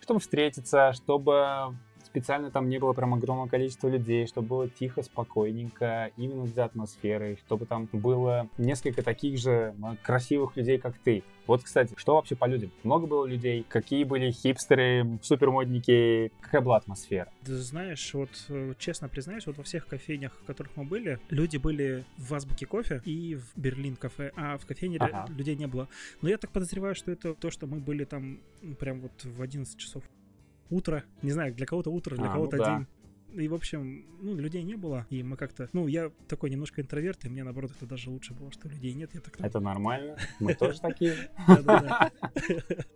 чтобы 0.00 0.20
встретиться, 0.20 0.92
чтобы 0.92 1.76
специально 2.12 2.50
там 2.50 2.68
не 2.68 2.78
было 2.78 2.92
прям 2.92 3.14
огромного 3.14 3.48
количества 3.48 3.88
людей, 3.88 4.26
чтобы 4.26 4.48
было 4.48 4.68
тихо, 4.68 5.02
спокойненько, 5.02 6.10
именно 6.18 6.46
для 6.46 6.64
атмосферы, 6.64 7.38
чтобы 7.46 7.64
там 7.64 7.88
было 7.90 8.48
несколько 8.58 9.02
таких 9.02 9.38
же 9.38 9.74
красивых 10.02 10.54
людей, 10.56 10.76
как 10.78 10.94
ты. 10.98 11.22
Вот, 11.46 11.62
кстати, 11.62 11.94
что 11.96 12.16
вообще 12.16 12.36
по 12.36 12.44
людям? 12.44 12.70
Много 12.84 13.06
было 13.06 13.24
людей? 13.24 13.64
Какие 13.66 14.04
были 14.04 14.30
хипстеры, 14.30 15.18
супермодники? 15.22 16.30
Какая 16.42 16.60
была 16.60 16.76
атмосфера? 16.76 17.32
Ты 17.44 17.56
знаешь, 17.56 18.12
вот 18.12 18.30
э, 18.48 18.74
честно 18.78 19.08
признаюсь, 19.08 19.46
вот 19.46 19.56
во 19.56 19.64
всех 19.64 19.86
кофейнях, 19.86 20.32
в 20.34 20.44
которых 20.44 20.76
мы 20.76 20.84
были, 20.84 21.18
люди 21.30 21.56
были 21.56 22.04
в 22.18 22.34
Азбуке 22.34 22.66
кофе 22.66 23.00
и 23.06 23.36
в 23.36 23.58
Берлин 23.58 23.96
кафе, 23.96 24.32
а 24.36 24.58
в 24.58 24.66
кофейне 24.66 24.98
ага. 24.98 25.26
людей 25.32 25.56
не 25.56 25.66
было. 25.66 25.88
Но 26.20 26.28
я 26.28 26.36
так 26.36 26.50
подозреваю, 26.50 26.94
что 26.94 27.10
это 27.10 27.34
то, 27.34 27.50
что 27.50 27.66
мы 27.66 27.80
были 27.80 28.04
там 28.04 28.38
прям 28.78 29.00
вот 29.00 29.24
в 29.24 29.40
11 29.40 29.78
часов 29.78 30.04
утро. 30.72 31.04
Не 31.22 31.30
знаю, 31.30 31.54
для 31.54 31.66
кого-то 31.66 31.90
утро, 31.90 32.16
для 32.16 32.30
а, 32.30 32.32
кого-то 32.32 32.56
ну 32.56 32.64
да. 32.64 32.76
день. 32.76 32.86
И, 33.44 33.48
в 33.48 33.54
общем, 33.54 34.04
ну, 34.20 34.36
людей 34.36 34.62
не 34.62 34.74
было, 34.74 35.06
и 35.08 35.22
мы 35.22 35.36
как-то... 35.36 35.68
Ну, 35.72 35.86
я 35.86 36.10
такой 36.28 36.50
немножко 36.50 36.82
интроверт, 36.82 37.24
и 37.24 37.28
мне, 37.30 37.44
наоборот, 37.44 37.72
это 37.74 37.86
даже 37.86 38.10
лучше 38.10 38.34
было, 38.34 38.52
что 38.52 38.68
людей 38.68 38.92
нет. 38.92 39.10
Я 39.14 39.20
так... 39.20 39.40
Это 39.40 39.58
нормально, 39.60 40.16
мы 40.38 40.54
тоже 40.54 40.80
такие. 40.80 41.16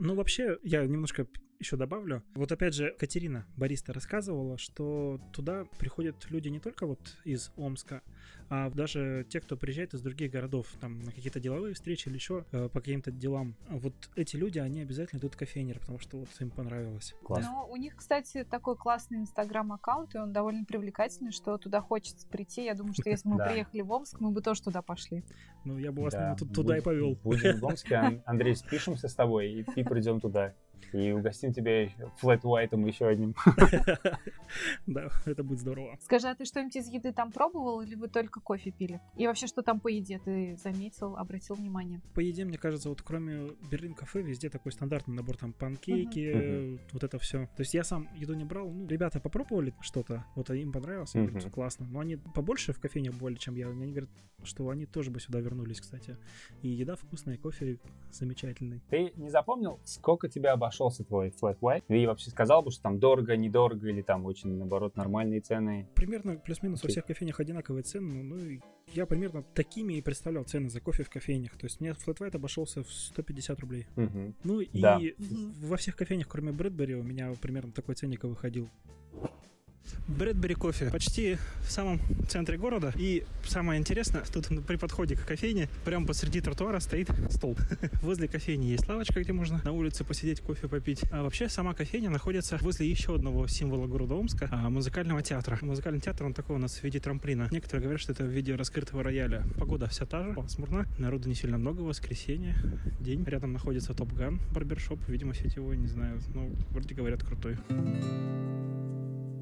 Ну, 0.00 0.14
вообще, 0.14 0.58
я 0.62 0.86
немножко 0.86 1.26
еще 1.58 1.76
добавлю. 1.76 2.22
Вот 2.34 2.52
опять 2.52 2.74
же, 2.74 2.94
Катерина 2.98 3.46
Бориста 3.56 3.92
рассказывала, 3.92 4.58
что 4.58 5.20
туда 5.32 5.64
приходят 5.78 6.30
люди 6.30 6.48
не 6.48 6.60
только 6.60 6.86
вот 6.86 7.00
из 7.24 7.50
Омска, 7.56 8.02
а 8.50 8.70
даже 8.70 9.26
те, 9.28 9.40
кто 9.40 9.56
приезжает 9.56 9.92
из 9.94 10.00
других 10.00 10.30
городов, 10.30 10.68
там 10.80 11.00
на 11.00 11.12
какие-то 11.12 11.40
деловые 11.40 11.74
встречи 11.74 12.08
или 12.08 12.14
еще 12.14 12.44
э, 12.52 12.68
по 12.68 12.80
каким-то 12.80 13.10
делам. 13.10 13.56
Вот 13.68 13.92
эти 14.16 14.36
люди, 14.36 14.58
они 14.58 14.80
обязательно 14.80 15.18
идут 15.18 15.34
в 15.34 15.36
кофейнер, 15.36 15.78
потому 15.80 15.98
что 15.98 16.18
вот 16.18 16.28
им 16.40 16.50
понравилось. 16.50 17.14
Класс. 17.22 17.44
Ну, 17.44 17.66
у 17.70 17.76
них, 17.76 17.96
кстати, 17.96 18.44
такой 18.44 18.76
классный 18.76 19.18
инстаграм-аккаунт, 19.18 20.14
и 20.14 20.18
он 20.18 20.32
довольно 20.32 20.64
привлекательный, 20.64 21.32
что 21.32 21.58
туда 21.58 21.80
хочется 21.80 22.26
прийти. 22.26 22.64
Я 22.64 22.74
думаю, 22.74 22.94
что 22.94 23.10
если 23.10 23.28
мы 23.28 23.36
приехали 23.48 23.82
в 23.82 23.92
Омск, 23.92 24.18
мы 24.20 24.30
бы 24.30 24.40
тоже 24.40 24.62
туда 24.62 24.80
пошли. 24.80 25.24
Ну, 25.64 25.78
я 25.78 25.92
бы 25.92 26.02
вас 26.02 26.14
туда 26.54 26.78
и 26.78 26.80
повел. 26.80 27.16
Будем 27.22 27.60
в 27.60 27.64
Омске, 27.64 28.22
Андрей, 28.24 28.54
спишемся 28.56 29.08
с 29.08 29.14
тобой 29.14 29.66
и 29.76 29.84
придем 29.84 30.20
туда 30.20 30.54
и 30.92 31.12
угостим 31.12 31.52
тебя 31.52 31.88
флэт 32.16 32.44
уайтом 32.44 32.84
еще 32.86 33.06
одним. 33.06 33.34
Да, 34.86 35.10
это 35.26 35.42
будет 35.42 35.60
здорово. 35.60 35.98
Скажи, 36.00 36.28
а 36.28 36.34
ты 36.34 36.46
что-нибудь 36.46 36.76
из 36.76 36.88
еды 36.88 37.12
там 37.12 37.30
пробовал 37.30 37.82
или 37.82 37.94
вы 37.94 38.08
только 38.08 38.40
кофе 38.40 38.70
пили? 38.70 39.00
И 39.16 39.26
вообще, 39.26 39.46
что 39.46 39.62
там 39.62 39.78
по 39.78 39.88
еде 39.88 40.18
ты 40.24 40.56
заметил, 40.56 41.16
обратил 41.16 41.54
внимание? 41.54 42.00
По 42.14 42.20
еде, 42.20 42.44
мне 42.44 42.56
кажется, 42.56 42.88
вот 42.88 43.02
кроме 43.02 43.50
Берлин 43.70 43.94
кафе, 43.94 44.22
везде 44.22 44.48
такой 44.48 44.72
стандартный 44.72 45.14
набор 45.14 45.36
там 45.36 45.52
панкейки, 45.52 46.80
вот 46.92 47.04
это 47.04 47.18
все. 47.18 47.46
То 47.56 47.60
есть 47.60 47.74
я 47.74 47.84
сам 47.84 48.08
еду 48.16 48.34
не 48.34 48.44
брал, 48.44 48.70
ну, 48.70 48.86
ребята 48.86 49.20
попробовали 49.20 49.74
что-то, 49.80 50.24
вот 50.34 50.48
им 50.50 50.72
понравилось, 50.72 51.12
говорят, 51.12 51.50
классно. 51.50 51.86
Но 51.90 52.00
они 52.00 52.16
побольше 52.16 52.72
в 52.72 52.80
кофейне 52.80 53.10
более, 53.10 53.38
чем 53.38 53.54
я. 53.54 53.68
Они 53.68 53.92
говорят, 53.92 54.10
что 54.44 54.68
они 54.70 54.86
тоже 54.86 55.10
бы 55.10 55.20
сюда 55.20 55.40
вернулись, 55.40 55.80
кстати. 55.80 56.16
И 56.62 56.68
еда 56.68 56.96
вкусная, 56.96 57.36
кофе 57.36 57.78
замечательный. 58.10 58.80
Ты 58.88 59.12
не 59.16 59.28
запомнил, 59.28 59.80
сколько 59.84 60.28
тебя 60.28 60.52
обошло 60.52 60.67
обошелся 60.68 61.04
твой 61.04 61.28
flat 61.30 61.58
white? 61.60 61.84
И 61.88 62.06
вообще 62.06 62.30
сказал 62.30 62.62
бы, 62.62 62.70
что 62.70 62.82
там 62.82 62.98
дорого, 62.98 63.36
недорого 63.36 63.88
или 63.88 64.02
там 64.02 64.24
очень, 64.26 64.56
наоборот, 64.56 64.96
нормальные 64.96 65.40
цены? 65.40 65.88
Примерно 65.94 66.36
плюс-минус 66.36 66.82
во 66.82 66.88
всех 66.88 67.06
кофейнях 67.06 67.40
одинаковые 67.40 67.82
цены. 67.82 68.22
Ну, 68.22 68.60
я 68.92 69.06
примерно 69.06 69.42
такими 69.42 69.94
и 69.94 70.02
представлял 70.02 70.44
цены 70.44 70.68
за 70.68 70.80
кофе 70.80 71.02
в 71.02 71.10
кофейнях. 71.10 71.56
То 71.56 71.66
есть 71.66 71.80
мне 71.80 71.90
flat 71.90 72.18
white 72.18 72.36
обошелся 72.36 72.82
в 72.82 72.92
150 72.92 73.60
рублей. 73.60 73.86
Угу. 73.96 74.34
Ну 74.44 74.60
и 74.60 74.80
да. 74.80 75.00
во 75.62 75.76
всех 75.76 75.96
кофейнях, 75.96 76.28
кроме 76.28 76.52
Брэдбери, 76.52 76.94
у 76.94 77.02
меня 77.02 77.32
примерно 77.40 77.72
такой 77.72 77.94
ценник 77.94 78.24
выходил. 78.24 78.68
Брэдбери 80.06 80.54
кофе 80.54 80.90
почти 80.90 81.38
в 81.62 81.70
самом 81.70 82.00
центре 82.28 82.56
города. 82.58 82.92
И 82.96 83.24
самое 83.44 83.78
интересное, 83.78 84.22
тут 84.32 84.48
при 84.66 84.76
подходе 84.76 85.16
к 85.16 85.24
кофейне 85.24 85.68
прямо 85.84 86.06
посреди 86.06 86.40
тротуара 86.40 86.80
стоит 86.80 87.10
стол. 87.30 87.56
Возле 88.02 88.28
кофейни 88.28 88.66
есть 88.66 88.88
лавочка, 88.88 89.20
где 89.20 89.32
можно 89.32 89.60
на 89.64 89.72
улице 89.72 90.04
посидеть, 90.04 90.40
кофе 90.40 90.68
попить. 90.68 91.02
А 91.10 91.22
вообще 91.22 91.48
сама 91.48 91.74
кофейня 91.74 92.10
находится 92.10 92.58
возле 92.60 92.88
еще 92.88 93.14
одного 93.14 93.46
символа 93.46 93.86
города 93.86 94.14
Омска, 94.14 94.48
а, 94.50 94.70
музыкального 94.70 95.22
театра. 95.22 95.58
Музыкальный 95.62 96.00
театр, 96.00 96.26
он 96.26 96.34
такой 96.34 96.56
у 96.56 96.58
нас 96.58 96.76
в 96.76 96.84
виде 96.84 97.00
трамплина. 97.00 97.48
Некоторые 97.50 97.82
говорят, 97.82 98.00
что 98.00 98.12
это 98.12 98.24
в 98.24 98.28
виде 98.28 98.54
раскрытого 98.54 99.02
рояля. 99.02 99.44
Погода 99.58 99.86
вся 99.88 100.06
та 100.06 100.24
же, 100.24 100.32
пасмурно. 100.34 100.86
Народу 100.98 101.28
не 101.28 101.34
сильно 101.34 101.58
много, 101.58 101.80
воскресенье, 101.82 102.56
день. 103.00 103.24
Рядом 103.24 103.52
находится 103.52 103.94
Топ 103.94 104.12
Ган 104.12 104.40
барбершоп, 104.58 105.00
видимо, 105.08 105.34
сетевой, 105.34 105.76
не 105.76 105.86
знаю. 105.86 106.20
Ну, 106.34 106.50
вроде 106.70 106.94
говорят, 106.94 107.22
крутой. 107.22 107.56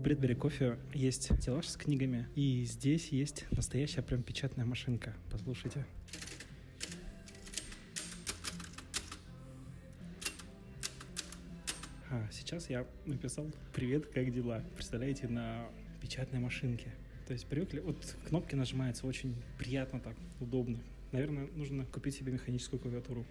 Брэдбери 0.06 0.36
кофе 0.36 0.78
есть 0.94 1.36
стеллаж 1.36 1.66
с 1.66 1.76
книгами, 1.76 2.28
и 2.36 2.62
здесь 2.62 3.08
есть 3.08 3.44
настоящая 3.50 4.02
прям 4.02 4.22
печатная 4.22 4.64
машинка. 4.64 5.12
Послушайте. 5.32 5.84
А, 12.08 12.24
сейчас 12.30 12.70
я 12.70 12.86
написал 13.04 13.50
«Привет, 13.74 14.06
как 14.06 14.32
дела?» 14.32 14.62
Представляете, 14.76 15.26
на 15.26 15.66
печатной 16.00 16.38
машинке. 16.38 16.92
То 17.26 17.32
есть 17.32 17.46
привыкли, 17.46 17.80
вот 17.80 17.96
кнопки 18.28 18.54
нажимаются 18.54 19.08
очень 19.08 19.34
приятно 19.58 19.98
так, 19.98 20.14
удобно. 20.38 20.78
Наверное, 21.10 21.48
нужно 21.56 21.84
купить 21.84 22.14
себе 22.14 22.30
механическую 22.30 22.78
клавиатуру. 22.78 23.26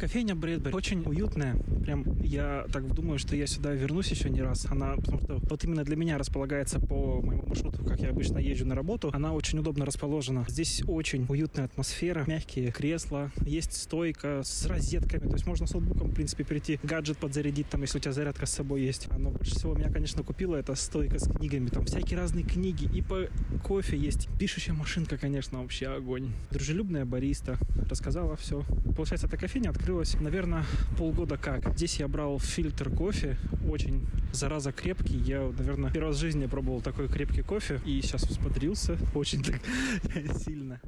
Кофейня 0.00 0.34
Брэдбери 0.34 0.74
очень 0.74 1.02
уютная. 1.04 1.56
Прям 1.84 2.22
я 2.22 2.64
так 2.72 2.90
думаю, 2.94 3.18
что 3.18 3.36
я 3.36 3.46
сюда 3.46 3.74
вернусь 3.74 4.08
еще 4.08 4.30
не 4.30 4.40
раз. 4.40 4.64
Она, 4.70 4.96
потому 4.96 5.20
что 5.20 5.36
вот 5.42 5.62
именно 5.62 5.84
для 5.84 5.94
меня 5.94 6.16
располагается 6.16 6.80
по 6.80 7.20
моему 7.20 7.44
маршруту, 7.46 7.84
как 7.84 8.00
я 8.00 8.08
обычно 8.08 8.38
езжу 8.38 8.64
на 8.64 8.74
работу. 8.74 9.10
Она 9.12 9.34
очень 9.34 9.58
удобно 9.58 9.84
расположена. 9.84 10.46
Здесь 10.48 10.82
очень 10.86 11.26
уютная 11.28 11.66
атмосфера, 11.66 12.24
мягкие 12.26 12.72
кресла, 12.72 13.30
есть 13.44 13.74
стойка 13.74 14.40
с 14.42 14.64
розетками. 14.64 15.28
То 15.28 15.34
есть 15.34 15.46
можно 15.46 15.66
с 15.66 15.74
ноутбуком, 15.74 16.08
в 16.08 16.14
принципе, 16.14 16.44
прийти, 16.44 16.80
гаджет 16.82 17.18
подзарядить, 17.18 17.68
там, 17.68 17.82
если 17.82 17.98
у 17.98 18.00
тебя 18.00 18.12
зарядка 18.12 18.46
с 18.46 18.52
собой 18.52 18.80
есть. 18.80 19.06
Но 19.18 19.30
больше 19.30 19.54
всего 19.54 19.74
меня, 19.74 19.90
конечно, 19.92 20.22
купила 20.22 20.56
эта 20.56 20.74
стойка 20.76 21.18
с 21.18 21.30
книгами. 21.30 21.68
Там 21.68 21.84
всякие 21.84 22.18
разные 22.18 22.46
книги. 22.46 22.88
И 22.96 23.02
по 23.02 23.28
кофе 23.62 23.98
есть. 23.98 24.30
Пишущая 24.38 24.74
машинка, 24.74 25.18
конечно, 25.18 25.60
вообще 25.60 25.88
огонь. 25.88 26.32
Дружелюбная 26.50 27.04
бариста. 27.04 27.58
Рассказала 27.90 28.36
все. 28.36 28.64
Получается, 28.96 29.26
эта 29.26 29.36
кофейня 29.36 29.68
открыта 29.68 29.89
открылась, 29.90 30.14
наверное, 30.20 30.64
полгода 30.96 31.36
как. 31.36 31.74
Здесь 31.74 31.98
я 31.98 32.06
брал 32.06 32.38
фильтр 32.38 32.90
кофе, 32.90 33.36
очень 33.68 34.06
зараза 34.32 34.70
крепкий. 34.70 35.16
Я, 35.16 35.40
наверное, 35.40 35.90
первый 35.90 36.08
раз 36.10 36.16
в 36.16 36.20
жизни 36.20 36.46
пробовал 36.46 36.80
такой 36.80 37.08
крепкий 37.08 37.42
кофе 37.42 37.80
и 37.84 38.00
сейчас 38.00 38.22
взбодрился 38.22 38.96
очень 39.16 39.42
так 39.42 39.56
сильно. 40.36 40.80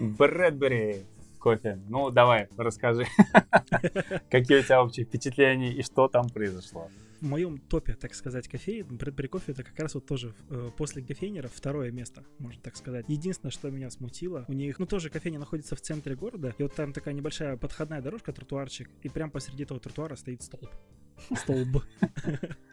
Брэдбери 0.00 1.04
кофе. 1.38 1.78
Ну, 1.90 2.08
давай, 2.08 2.48
расскажи, 2.56 3.04
какие 4.30 4.60
у 4.60 4.62
тебя 4.62 4.82
общие 4.82 5.04
впечатления 5.04 5.74
и 5.74 5.82
что 5.82 6.08
там 6.08 6.30
произошло 6.30 6.88
в 7.24 7.26
моем 7.26 7.58
топе, 7.58 7.94
так 7.94 8.14
сказать, 8.14 8.48
кофеин, 8.48 8.96
Брэдбери 8.98 9.28
кофе 9.28 9.52
это 9.52 9.64
как 9.64 9.78
раз 9.78 9.94
вот 9.94 10.06
тоже 10.06 10.34
э, 10.50 10.70
после 10.76 11.02
кофейнера 11.02 11.48
второе 11.48 11.90
место, 11.90 12.22
можно 12.38 12.60
так 12.60 12.76
сказать. 12.76 13.06
Единственное, 13.08 13.50
что 13.50 13.70
меня 13.70 13.88
смутило, 13.90 14.44
у 14.46 14.52
них, 14.52 14.78
ну 14.78 14.86
тоже 14.86 15.08
кофейня 15.08 15.38
находится 15.38 15.74
в 15.74 15.80
центре 15.80 16.14
города, 16.14 16.54
и 16.58 16.62
вот 16.62 16.74
там 16.74 16.92
такая 16.92 17.14
небольшая 17.14 17.56
подходная 17.56 18.02
дорожка, 18.02 18.32
тротуарчик, 18.32 18.90
и 19.02 19.08
прям 19.08 19.30
посреди 19.30 19.62
этого 19.62 19.80
тротуара 19.80 20.16
стоит 20.16 20.42
столб. 20.42 20.70
Столб. 21.34 21.82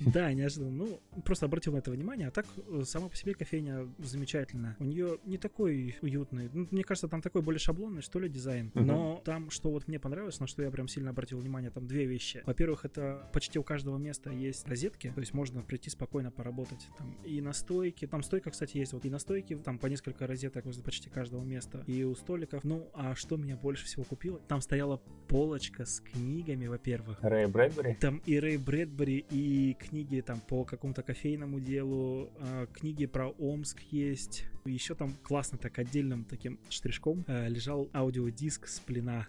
Да, 0.00 0.32
неожиданно. 0.32 0.70
Ну, 0.70 1.00
просто 1.24 1.46
обратил 1.46 1.72
на 1.72 1.78
это 1.78 1.90
внимание. 1.90 2.28
А 2.28 2.30
так, 2.30 2.46
э, 2.56 2.82
сама 2.84 3.08
по 3.08 3.16
себе 3.16 3.34
кофейня 3.34 3.88
замечательная. 3.98 4.76
У 4.78 4.84
нее 4.84 5.18
не 5.24 5.38
такой 5.38 5.96
уютный. 6.02 6.50
Ну, 6.52 6.66
мне 6.70 6.84
кажется, 6.84 7.08
там 7.08 7.22
такой 7.22 7.42
более 7.42 7.58
шаблонный, 7.58 8.02
что 8.02 8.18
ли, 8.18 8.28
дизайн. 8.28 8.70
Но 8.74 9.20
там, 9.24 9.50
что 9.50 9.70
вот 9.70 9.88
мне 9.88 9.98
понравилось, 9.98 10.40
на 10.40 10.46
что 10.46 10.62
я 10.62 10.70
прям 10.70 10.88
сильно 10.88 11.10
обратил 11.10 11.38
внимание, 11.38 11.70
там 11.70 11.86
две 11.86 12.06
вещи. 12.06 12.42
Во-первых, 12.46 12.84
это 12.84 13.28
почти 13.32 13.58
у 13.58 13.62
каждого 13.62 13.98
места 13.98 14.30
есть 14.30 14.66
розетки, 14.68 15.12
то 15.14 15.20
есть 15.20 15.34
можно 15.34 15.62
прийти 15.62 15.90
спокойно 15.90 16.30
поработать. 16.30 16.88
Там 16.98 17.12
и 17.24 17.40
на 17.40 17.52
стойке, 17.52 18.06
там 18.06 18.22
стойка, 18.22 18.50
кстати, 18.50 18.78
есть 18.78 18.92
вот 18.92 19.04
и 19.04 19.10
на 19.10 19.18
стойке, 19.18 19.56
там 19.56 19.78
по 19.78 19.86
несколько 19.86 20.26
розеток 20.26 20.64
возле 20.64 20.82
почти 20.82 21.10
каждого 21.10 21.44
места. 21.44 21.84
И 21.86 22.04
у 22.04 22.14
столиков. 22.14 22.64
Ну, 22.64 22.90
а 22.94 23.14
что 23.14 23.36
меня 23.36 23.56
больше 23.56 23.84
всего 23.86 24.04
купило? 24.04 24.38
Там 24.48 24.60
стояла 24.60 25.00
полочка 25.28 25.84
с 25.84 26.00
книгами, 26.00 26.66
во-первых. 26.66 27.18
Рэй 27.22 27.46
Брэдбери? 27.46 27.81
Там 28.00 28.22
и 28.26 28.38
Рэй 28.38 28.56
Брэдбери, 28.56 29.24
и 29.30 29.74
книги 29.74 30.20
там 30.20 30.40
по 30.40 30.64
какому-то 30.64 31.02
кофейному 31.02 31.60
делу, 31.60 32.30
э, 32.38 32.66
книги 32.72 33.06
про 33.06 33.28
Омск 33.38 33.80
есть. 33.90 34.44
Еще 34.64 34.94
там 34.94 35.16
классно 35.22 35.58
так 35.58 35.78
отдельным 35.78 36.24
таким 36.24 36.58
штришком 36.68 37.24
э, 37.26 37.48
лежал 37.48 37.88
аудиодиск 37.92 38.68
с 38.68 38.78
плена. 38.78 39.26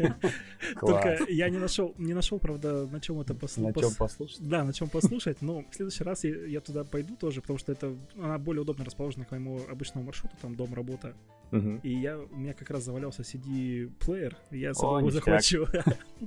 Только 0.80 1.18
я 1.28 1.48
не 1.48 1.58
нашел, 1.58 1.94
не 1.98 2.14
нашел, 2.14 2.38
правда, 2.38 2.86
на 2.86 3.00
чем 3.00 3.20
это 3.20 3.34
послушать. 3.34 3.76
На 3.76 3.82
чем 3.82 3.94
послушать? 3.94 4.48
Да, 4.48 4.64
на 4.64 4.72
чем 4.72 4.88
послушать. 4.90 5.42
Но 5.42 5.64
в 5.70 5.74
следующий 5.74 6.04
раз 6.04 6.24
я 6.24 6.60
туда 6.60 6.82
пойду 6.84 7.14
тоже, 7.14 7.40
потому 7.40 7.58
что 7.58 7.72
это 7.72 7.94
она 8.16 8.38
более 8.38 8.62
удобно 8.62 8.84
расположена 8.84 9.24
к 9.24 9.30
моему 9.30 9.60
обычному 9.68 10.06
маршруту, 10.06 10.36
там 10.42 10.56
дом, 10.56 10.74
работа. 10.74 11.14
Угу. 11.52 11.80
И 11.82 11.90
я, 11.90 12.18
у 12.18 12.36
меня 12.36 12.54
как 12.54 12.70
раз 12.70 12.84
завалялся 12.84 13.22
CD-плеер, 13.22 14.36
я 14.50 14.74
с 14.74 14.78
собой 14.78 15.00
его 15.00 15.10
захвачу. 15.10 15.66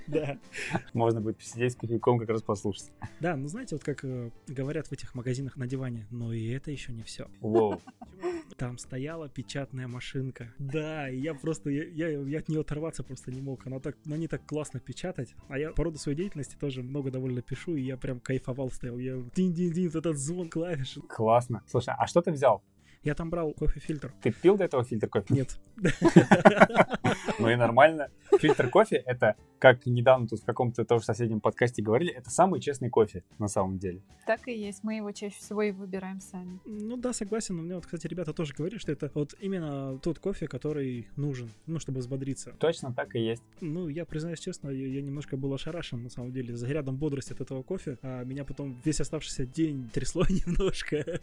Да. 0.07 0.37
Можно 0.93 1.19
будет 1.19 1.37
посидеть 1.37 1.73
с 1.73 1.75
кофейком, 1.75 2.19
как 2.19 2.29
раз 2.29 2.43
послушать. 2.43 2.91
Да, 3.19 3.35
ну 3.35 3.47
знаете, 3.47 3.75
вот 3.75 3.83
как 3.83 4.05
э, 4.05 4.29
говорят 4.47 4.87
в 4.87 4.91
этих 4.91 5.15
магазинах 5.15 5.57
на 5.57 5.65
диване, 5.65 6.05
но 6.11 6.31
и 6.31 6.47
это 6.49 6.69
еще 6.69 6.91
не 6.91 7.01
все. 7.01 7.27
Воу. 7.41 7.81
Там 8.57 8.77
стояла 8.77 9.29
печатная 9.29 9.87
машинка. 9.87 10.53
Да, 10.59 11.09
и 11.09 11.17
я 11.17 11.33
просто, 11.33 11.69
я, 11.69 11.85
я, 11.85 12.21
я 12.21 12.39
от 12.39 12.49
нее 12.49 12.61
оторваться 12.61 13.03
просто 13.03 13.31
не 13.31 13.41
мог. 13.41 13.65
Она 13.65 13.79
так, 13.79 13.97
ну, 14.05 14.15
они 14.15 14.27
так 14.27 14.45
классно 14.45 14.79
печатать. 14.79 15.33
А 15.47 15.57
я 15.57 15.71
по 15.71 15.83
роду 15.83 15.97
своей 15.97 16.17
деятельности 16.17 16.55
тоже 16.59 16.83
много 16.83 17.09
довольно 17.09 17.41
пишу, 17.41 17.75
и 17.75 17.81
я 17.81 17.97
прям 17.97 18.19
кайфовал 18.19 18.69
стоял. 18.69 18.99
Я 18.99 19.17
дин-дин-дин, 19.35 19.89
этот 19.89 20.17
звон 20.17 20.49
клавиш. 20.49 20.97
Классно. 21.07 21.63
Слушай, 21.67 21.93
а 21.97 22.05
что 22.05 22.21
ты 22.21 22.31
взял? 22.31 22.61
Я 23.03 23.15
там 23.15 23.29
брал 23.29 23.53
кофе-фильтр. 23.53 24.13
Ты 24.21 24.31
пил 24.31 24.57
до 24.57 24.65
этого 24.65 24.83
фильтр 24.83 25.07
кофе? 25.07 25.33
Нет. 25.33 25.59
Ну 27.39 27.49
и 27.49 27.55
нормально. 27.55 28.09
Фильтр 28.37 28.69
кофе— 28.69 28.97
это, 29.05 29.35
как 29.59 29.85
недавно 29.85 30.27
тут 30.27 30.41
в 30.41 30.45
каком-то 30.45 30.83
тоже 30.83 31.05
соседнем 31.05 31.39
подкасте 31.39 31.81
говорили, 31.81 32.11
это 32.11 32.29
самый 32.29 32.59
честный 32.59 32.89
кофе 32.89 33.23
на 33.37 33.47
самом 33.47 33.79
деле. 33.79 34.01
Так 34.25 34.47
и 34.49 34.51
есть. 34.51 34.83
Мы 34.83 34.95
его 34.95 35.11
чаще 35.13 35.37
всего 35.37 35.61
и 35.61 35.71
выбираем 35.71 36.19
сами. 36.19 36.59
Ну 36.65 36.97
да, 36.97 37.13
согласен. 37.13 37.57
У 37.57 37.63
меня 37.63 37.75
вот, 37.75 37.85
кстати, 37.85 38.07
ребята 38.07 38.33
тоже 38.33 38.53
говорили, 38.53 38.77
что 38.77 38.91
это 38.91 39.09
вот 39.13 39.35
именно 39.39 39.97
тот 39.99 40.19
кофе, 40.19 40.47
который 40.47 41.07
нужен, 41.15 41.49
ну, 41.65 41.79
чтобы 41.79 41.99
взбодриться. 41.99 42.51
Точно 42.59 42.93
так 42.93 43.15
и 43.15 43.19
есть. 43.19 43.43
Ну, 43.61 43.87
я 43.87 44.05
признаюсь 44.05 44.39
честно, 44.39 44.69
я, 44.69 44.87
я 44.87 45.01
немножко 45.01 45.37
был 45.37 45.53
ошарашен, 45.53 46.03
на 46.03 46.09
самом 46.09 46.31
деле, 46.33 46.57
зарядом 46.57 46.97
бодрости 46.97 47.31
от 47.31 47.41
этого 47.41 47.63
кофе. 47.63 47.97
А 48.01 48.23
меня 48.25 48.43
потом 48.43 48.77
весь 48.83 48.99
оставшийся 48.99 49.45
день 49.45 49.89
трясло 49.93 50.25
немножко. 50.29 51.21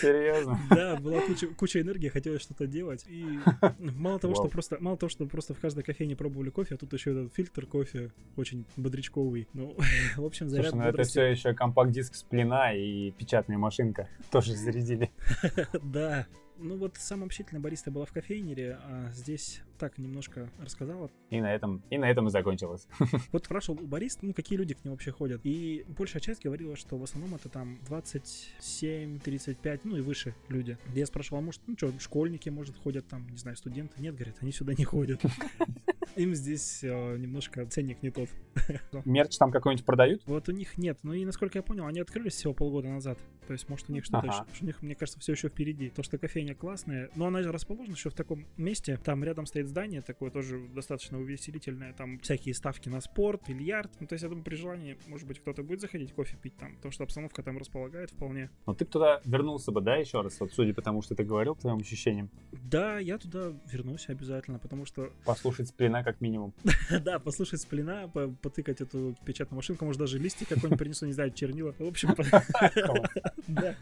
Серьезно? 0.00 0.60
Да, 0.70 0.96
была 1.16 1.26
куча, 1.26 1.46
куча 1.48 1.80
энергии, 1.80 2.08
хотелось 2.08 2.42
что-то 2.42 2.66
делать. 2.66 3.04
И 3.08 3.24
мало 3.78 4.18
того, 4.18 4.34
что 4.34 4.44
Вау. 4.44 4.50
просто, 4.50 4.78
мало 4.80 4.96
того, 4.96 5.10
что 5.10 5.26
просто 5.26 5.54
в 5.54 5.60
каждой 5.60 5.84
кофейне 5.84 6.16
пробовали 6.16 6.50
кофе, 6.50 6.74
а 6.74 6.78
тут 6.78 6.92
еще 6.92 7.12
этот 7.12 7.34
фильтр 7.34 7.66
кофе 7.66 8.12
очень 8.36 8.64
бодрячковый. 8.76 9.48
Ну, 9.52 9.76
в 10.16 10.24
общем, 10.24 10.48
заряд 10.48 10.70
Слушай, 10.70 10.82
ну 10.82 10.88
это 10.88 11.02
все 11.04 11.22
еще 11.24 11.54
компакт-диск 11.54 12.14
с 12.14 12.22
плена 12.22 12.74
и 12.74 13.10
печатная 13.12 13.58
машинка 13.58 14.08
тоже 14.30 14.54
зарядили. 14.54 15.10
Да. 15.82 16.26
Ну 16.58 16.76
вот 16.76 16.96
самая 16.96 17.26
общительная 17.26 17.60
бариста 17.62 17.90
была 17.90 18.04
в 18.06 18.12
кофейнере, 18.12 18.78
а 18.82 19.10
здесь 19.12 19.60
так 19.78 19.98
немножко 19.98 20.48
рассказала. 20.58 21.10
И 21.30 21.40
на 21.40 21.54
этом, 21.54 21.82
и 21.90 21.98
на 21.98 22.10
этом 22.10 22.28
и 22.28 22.30
закончилось. 22.30 22.88
Вот 23.32 23.44
спрашивал 23.44 23.82
у 23.82 23.86
бариста, 23.86 24.24
ну 24.24 24.32
какие 24.32 24.58
люди 24.58 24.74
к 24.74 24.84
ним 24.84 24.92
вообще 24.94 25.12
ходят. 25.12 25.40
И 25.44 25.84
большая 25.88 26.22
часть 26.22 26.42
говорила, 26.42 26.76
что 26.76 26.96
в 26.96 27.02
основном 27.02 27.34
это 27.34 27.48
там 27.48 27.78
27-35, 27.88 29.80
ну 29.84 29.96
и 29.96 30.00
выше 30.00 30.34
люди. 30.48 30.78
Я 30.94 31.06
спрашивал, 31.06 31.38
а 31.38 31.42
может, 31.42 31.60
ну 31.66 31.76
что, 31.76 31.92
школьники, 31.98 32.48
может, 32.48 32.76
ходят 32.78 33.06
там, 33.06 33.28
не 33.28 33.36
знаю, 33.36 33.56
студенты? 33.56 34.00
Нет, 34.00 34.14
говорят, 34.14 34.36
они 34.40 34.52
сюда 34.52 34.74
не 34.74 34.84
ходят. 34.84 35.20
Им 36.14 36.34
здесь 36.34 36.82
э, 36.82 37.16
немножко 37.16 37.66
ценник 37.66 38.02
не 38.02 38.10
тот. 38.10 38.28
Мерч 39.04 39.36
там 39.36 39.50
какой-нибудь 39.50 39.84
продают? 39.84 40.22
Вот 40.26 40.48
у 40.48 40.52
них 40.52 40.78
нет. 40.78 40.98
Ну 41.02 41.12
и 41.12 41.24
насколько 41.24 41.58
я 41.58 41.62
понял, 41.62 41.86
они 41.86 42.00
открылись 42.00 42.34
всего 42.34 42.54
полгода 42.54 42.88
назад. 42.88 43.18
То 43.46 43.52
есть, 43.52 43.68
может, 43.68 43.88
у 43.88 43.92
них 43.92 44.04
что-то 44.04 44.28
Ага. 44.28 44.46
еще. 44.52 44.62
У 44.62 44.66
них, 44.66 44.82
мне 44.82 44.94
кажется, 44.94 45.20
все 45.20 45.32
еще 45.32 45.48
впереди. 45.48 45.90
То, 45.90 46.02
что 46.02 46.18
кофейня 46.18 46.54
классная, 46.54 47.10
но 47.14 47.26
она 47.26 47.42
же 47.42 47.52
расположена 47.52 47.94
еще 47.94 48.10
в 48.10 48.14
таком 48.14 48.44
месте. 48.56 48.98
Там 49.04 49.22
рядом 49.22 49.46
стоит 49.46 49.68
здание 49.68 50.02
такое 50.02 50.30
тоже 50.30 50.58
достаточно 50.74 51.20
увеселительное. 51.20 51.92
Там 51.92 52.18
всякие 52.20 52.54
ставки 52.54 52.88
на 52.88 53.00
спорт, 53.00 53.42
бильярд. 53.48 53.90
Ну, 54.00 54.06
то 54.06 54.14
есть, 54.14 54.22
я 54.22 54.28
думаю, 54.28 54.44
при 54.44 54.56
желании, 54.56 54.98
может 55.06 55.26
быть, 55.28 55.38
кто-то 55.40 55.62
будет 55.62 55.80
заходить 55.80 56.12
кофе 56.12 56.36
пить 56.40 56.56
там. 56.56 56.74
Потому 56.76 56.92
что 56.92 57.04
обстановка 57.04 57.42
там 57.42 57.58
располагает 57.58 58.10
вполне. 58.10 58.50
Но 58.66 58.74
ты 58.74 58.84
бы 58.84 58.90
туда 58.90 59.20
вернулся 59.24 59.70
бы, 59.70 59.80
да, 59.80 59.96
еще 59.96 60.22
раз, 60.22 60.40
вот 60.40 60.52
судя 60.52 60.74
по 60.74 60.82
тому, 60.82 61.02
что 61.02 61.14
ты 61.14 61.22
говорил, 61.24 61.54
по 61.54 61.60
твоим 61.60 61.78
ощущениям, 61.78 62.30
Да, 62.52 62.98
я 62.98 63.18
туда 63.18 63.52
вернусь 63.70 64.08
обязательно, 64.08 64.58
потому 64.58 64.86
что 64.86 65.10
послушать 65.24 65.68
сплина 65.96 66.04
как 66.04 66.20
минимум. 66.20 66.52
Да, 67.04 67.18
послушать 67.18 67.60
сплина, 67.60 68.08
по- 68.08 68.28
потыкать 68.28 68.80
эту 68.80 69.14
печатную 69.24 69.56
машинку, 69.56 69.84
может 69.84 70.00
даже 70.00 70.18
листик 70.18 70.48
какой-нибудь 70.48 70.78
принесу, 70.78 71.06
не 71.06 71.12
знаю, 71.12 71.30
чернила. 71.32 71.72
В 71.78 71.86
общем, 71.86 72.14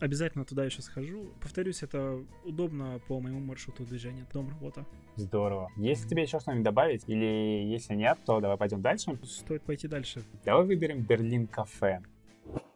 обязательно 0.00 0.44
туда 0.44 0.64
еще 0.64 0.82
схожу. 0.82 1.32
Повторюсь, 1.40 1.82
это 1.82 2.18
удобно 2.44 3.00
по 3.08 3.20
моему 3.20 3.40
маршруту 3.40 3.84
движения. 3.84 4.26
Дом, 4.32 4.48
работа. 4.48 4.84
Здорово. 5.16 5.70
Есть 5.76 6.08
тебе 6.08 6.22
еще 6.22 6.40
что-нибудь 6.40 6.64
добавить? 6.64 7.04
Или 7.06 7.24
если 7.72 7.94
нет, 7.94 8.18
то 8.26 8.40
давай 8.40 8.56
пойдем 8.56 8.82
дальше. 8.82 9.18
Стоит 9.24 9.62
пойти 9.62 9.88
дальше. 9.88 10.22
Давай 10.44 10.64
выберем 10.66 11.02
Берлин 11.02 11.46
кафе. 11.46 12.02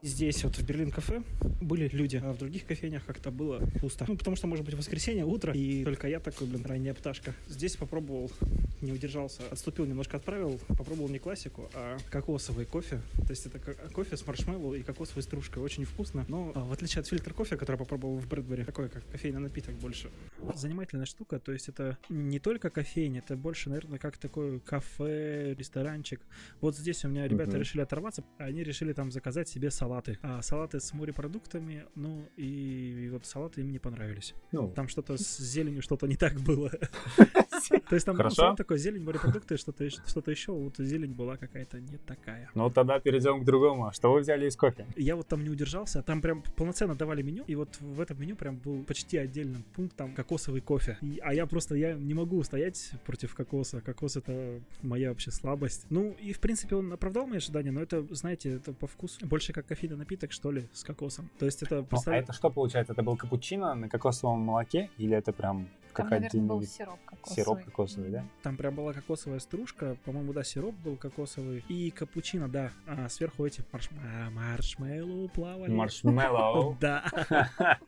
Здесь 0.03 0.43
вот 0.45 0.57
в 0.57 0.65
Берлин 0.67 0.91
кафе 0.91 1.23
были 1.61 1.87
люди, 1.93 2.17
а 2.25 2.33
в 2.33 2.39
других 2.39 2.65
кофейнях 2.65 3.05
как-то 3.05 3.31
было 3.31 3.59
пусто. 3.83 4.07
Ну, 4.09 4.17
потому 4.17 4.35
что, 4.35 4.47
может 4.47 4.65
быть, 4.65 4.75
воскресенье, 4.75 5.27
утро, 5.27 5.53
и 5.53 5.85
только 5.85 6.09
я 6.09 6.21
такой, 6.21 6.47
блин, 6.47 6.65
ранняя 6.65 6.95
пташка. 6.95 7.35
Здесь 7.49 7.77
попробовал, 7.77 8.33
не 8.81 8.93
удержался, 8.93 9.43
отступил 9.51 9.85
немножко 9.85 10.17
от 10.17 10.25
правил, 10.25 10.59
попробовал 10.69 11.11
не 11.11 11.19
классику, 11.19 11.69
а 11.75 11.99
кокосовый 12.11 12.65
кофе. 12.65 13.03
То 13.27 13.31
есть 13.31 13.45
это 13.45 13.59
ко- 13.59 13.75
кофе 13.93 14.17
с 14.17 14.27
маршмеллоу 14.27 14.73
и 14.73 14.83
кокосовой 14.83 15.23
стружкой. 15.23 15.63
Очень 15.63 15.85
вкусно, 15.85 16.25
но 16.29 16.51
а, 16.55 16.65
в 16.65 16.73
отличие 16.73 17.01
от 17.01 17.07
фильтр 17.07 17.35
кофе, 17.35 17.59
который 17.59 17.77
я 17.77 17.79
попробовал 17.79 18.17
в 18.17 18.27
Брэдбери, 18.27 18.65
такой 18.65 18.89
как 18.89 19.07
кофейный 19.11 19.41
напиток 19.41 19.75
больше. 19.75 20.09
Занимательная 20.55 21.05
штука, 21.05 21.39
то 21.39 21.53
есть 21.53 21.69
это 21.69 21.99
не 22.09 22.39
только 22.39 22.71
кофейня, 22.71 23.19
это 23.19 23.37
больше, 23.37 23.69
наверное, 23.69 23.99
как 23.99 24.17
такой 24.17 24.61
кафе, 24.61 25.55
ресторанчик. 25.59 26.23
Вот 26.63 26.75
здесь 26.75 27.05
у 27.05 27.09
меня 27.09 27.29
ребята 27.29 27.51
Мгм. 27.51 27.61
решили 27.61 27.83
оторваться, 27.83 28.25
они 28.39 28.65
решили 28.65 28.95
там 28.95 29.11
заказать 29.13 29.47
себе 29.51 29.60
салаты. 29.69 30.19
А, 30.23 30.41
салаты 30.43 30.81
с 30.81 30.95
морепродуктами, 30.95 31.87
ну 31.95 32.27
и, 32.37 33.09
вот 33.13 33.27
салаты 33.27 33.61
им 33.61 33.71
не 33.71 33.79
понравились. 33.79 34.35
Ну, 34.53 34.71
Там 34.71 34.89
что-то 34.89 35.17
с 35.17 35.39
зеленью 35.39 35.83
что-то 35.83 36.07
не 36.07 36.17
так 36.17 36.41
было. 36.41 36.71
То 37.69 37.95
есть 37.95 38.07
там 38.07 38.17
Хорошо. 38.17 38.55
такой, 38.57 38.79
зелень, 38.79 39.03
морепродукты, 39.05 39.57
что-то 39.57 39.89
что-то 39.91 40.31
еще, 40.31 40.53
вот 40.53 40.77
зелень 40.79 41.13
была 41.13 41.37
какая-то 41.37 41.81
не 41.81 41.97
такая. 41.99 42.51
ну 42.55 42.71
тогда 42.71 42.99
перейдем 43.01 43.41
к 43.43 43.45
другому. 43.45 43.87
А 43.87 43.93
Что 43.93 44.13
вы 44.13 44.21
взяли 44.21 44.47
из 44.47 44.57
кофе? 44.57 44.87
Я 44.97 45.17
вот 45.17 45.27
там 45.29 45.43
не 45.45 45.51
удержался, 45.51 46.03
там 46.03 46.21
прям 46.21 46.43
полноценно 46.57 46.95
давали 46.95 47.23
меню, 47.23 47.45
и 47.47 47.55
вот 47.55 47.81
в 47.81 48.01
этом 48.01 48.21
меню 48.21 48.37
прям 48.37 48.57
был 48.57 48.83
почти 48.85 49.17
отдельным 49.19 49.63
пунктом 49.75 50.15
кокосовый 50.15 50.61
кофе. 50.61 50.97
И- 51.03 51.21
а 51.23 51.33
я 51.35 51.47
просто, 51.47 51.75
я 51.75 51.95
не 51.95 52.15
могу 52.15 52.39
устоять 52.39 52.93
против 53.07 53.35
кокоса. 53.35 53.81
Кокос 53.81 54.17
это 54.17 54.61
моя 54.83 55.09
вообще 55.11 55.31
слабость. 55.31 55.87
Ну 55.91 56.17
и 56.21 56.33
в 56.33 56.41
принципе 56.41 56.77
он 56.77 56.93
оправдал 56.93 57.27
мои 57.27 57.39
ожидания, 57.39 57.71
но 57.73 57.81
это, 57.81 58.03
знаете, 58.15 58.51
это 58.55 58.73
по 58.73 58.87
вкусу 58.87 59.27
больше 59.27 59.53
как 59.53 59.67
кофейный 59.67 59.97
напиток, 59.97 60.33
что 60.33 60.51
ли, 60.53 60.67
с 60.73 60.85
кокосом. 60.85 61.29
То 61.39 61.47
есть 61.47 61.63
это, 61.63 61.87
Ну, 61.91 61.99
а 62.07 62.15
это 62.17 62.33
что 62.33 62.51
получается? 62.51 62.93
Это 62.93 63.03
был 63.03 63.17
капучино 63.17 63.75
на 63.75 63.89
кокосовом 63.89 64.41
молоке? 64.41 64.91
Или 64.99 65.17
это 65.17 65.33
прям 65.33 65.69
Там, 65.95 66.07
какая-то 66.07 66.37
наверное, 66.37 66.49
был 66.49 66.63
сироп 66.63 66.99
кокосовый. 67.05 67.37
сироп 67.37 67.50
кокосовый, 67.57 68.11
да? 68.11 68.25
Там 68.43 68.57
прям 68.57 68.75
была 68.75 68.93
кокосовая 68.93 69.39
стружка, 69.39 69.97
по-моему, 70.05 70.33
да, 70.33 70.43
сироп 70.45 70.75
был 70.85 70.97
кокосовый. 70.97 71.65
И 71.69 71.91
капучино, 71.91 72.49
да. 72.49 72.71
А 72.87 73.09
сверху 73.09 73.47
эти 73.47 73.63
марш... 73.73 73.91
а, 74.03 74.31
маршмеллоу 74.31 75.29
плавали. 75.29 75.71
Маршмеллоу. 75.71 76.77
Да. 76.81 77.05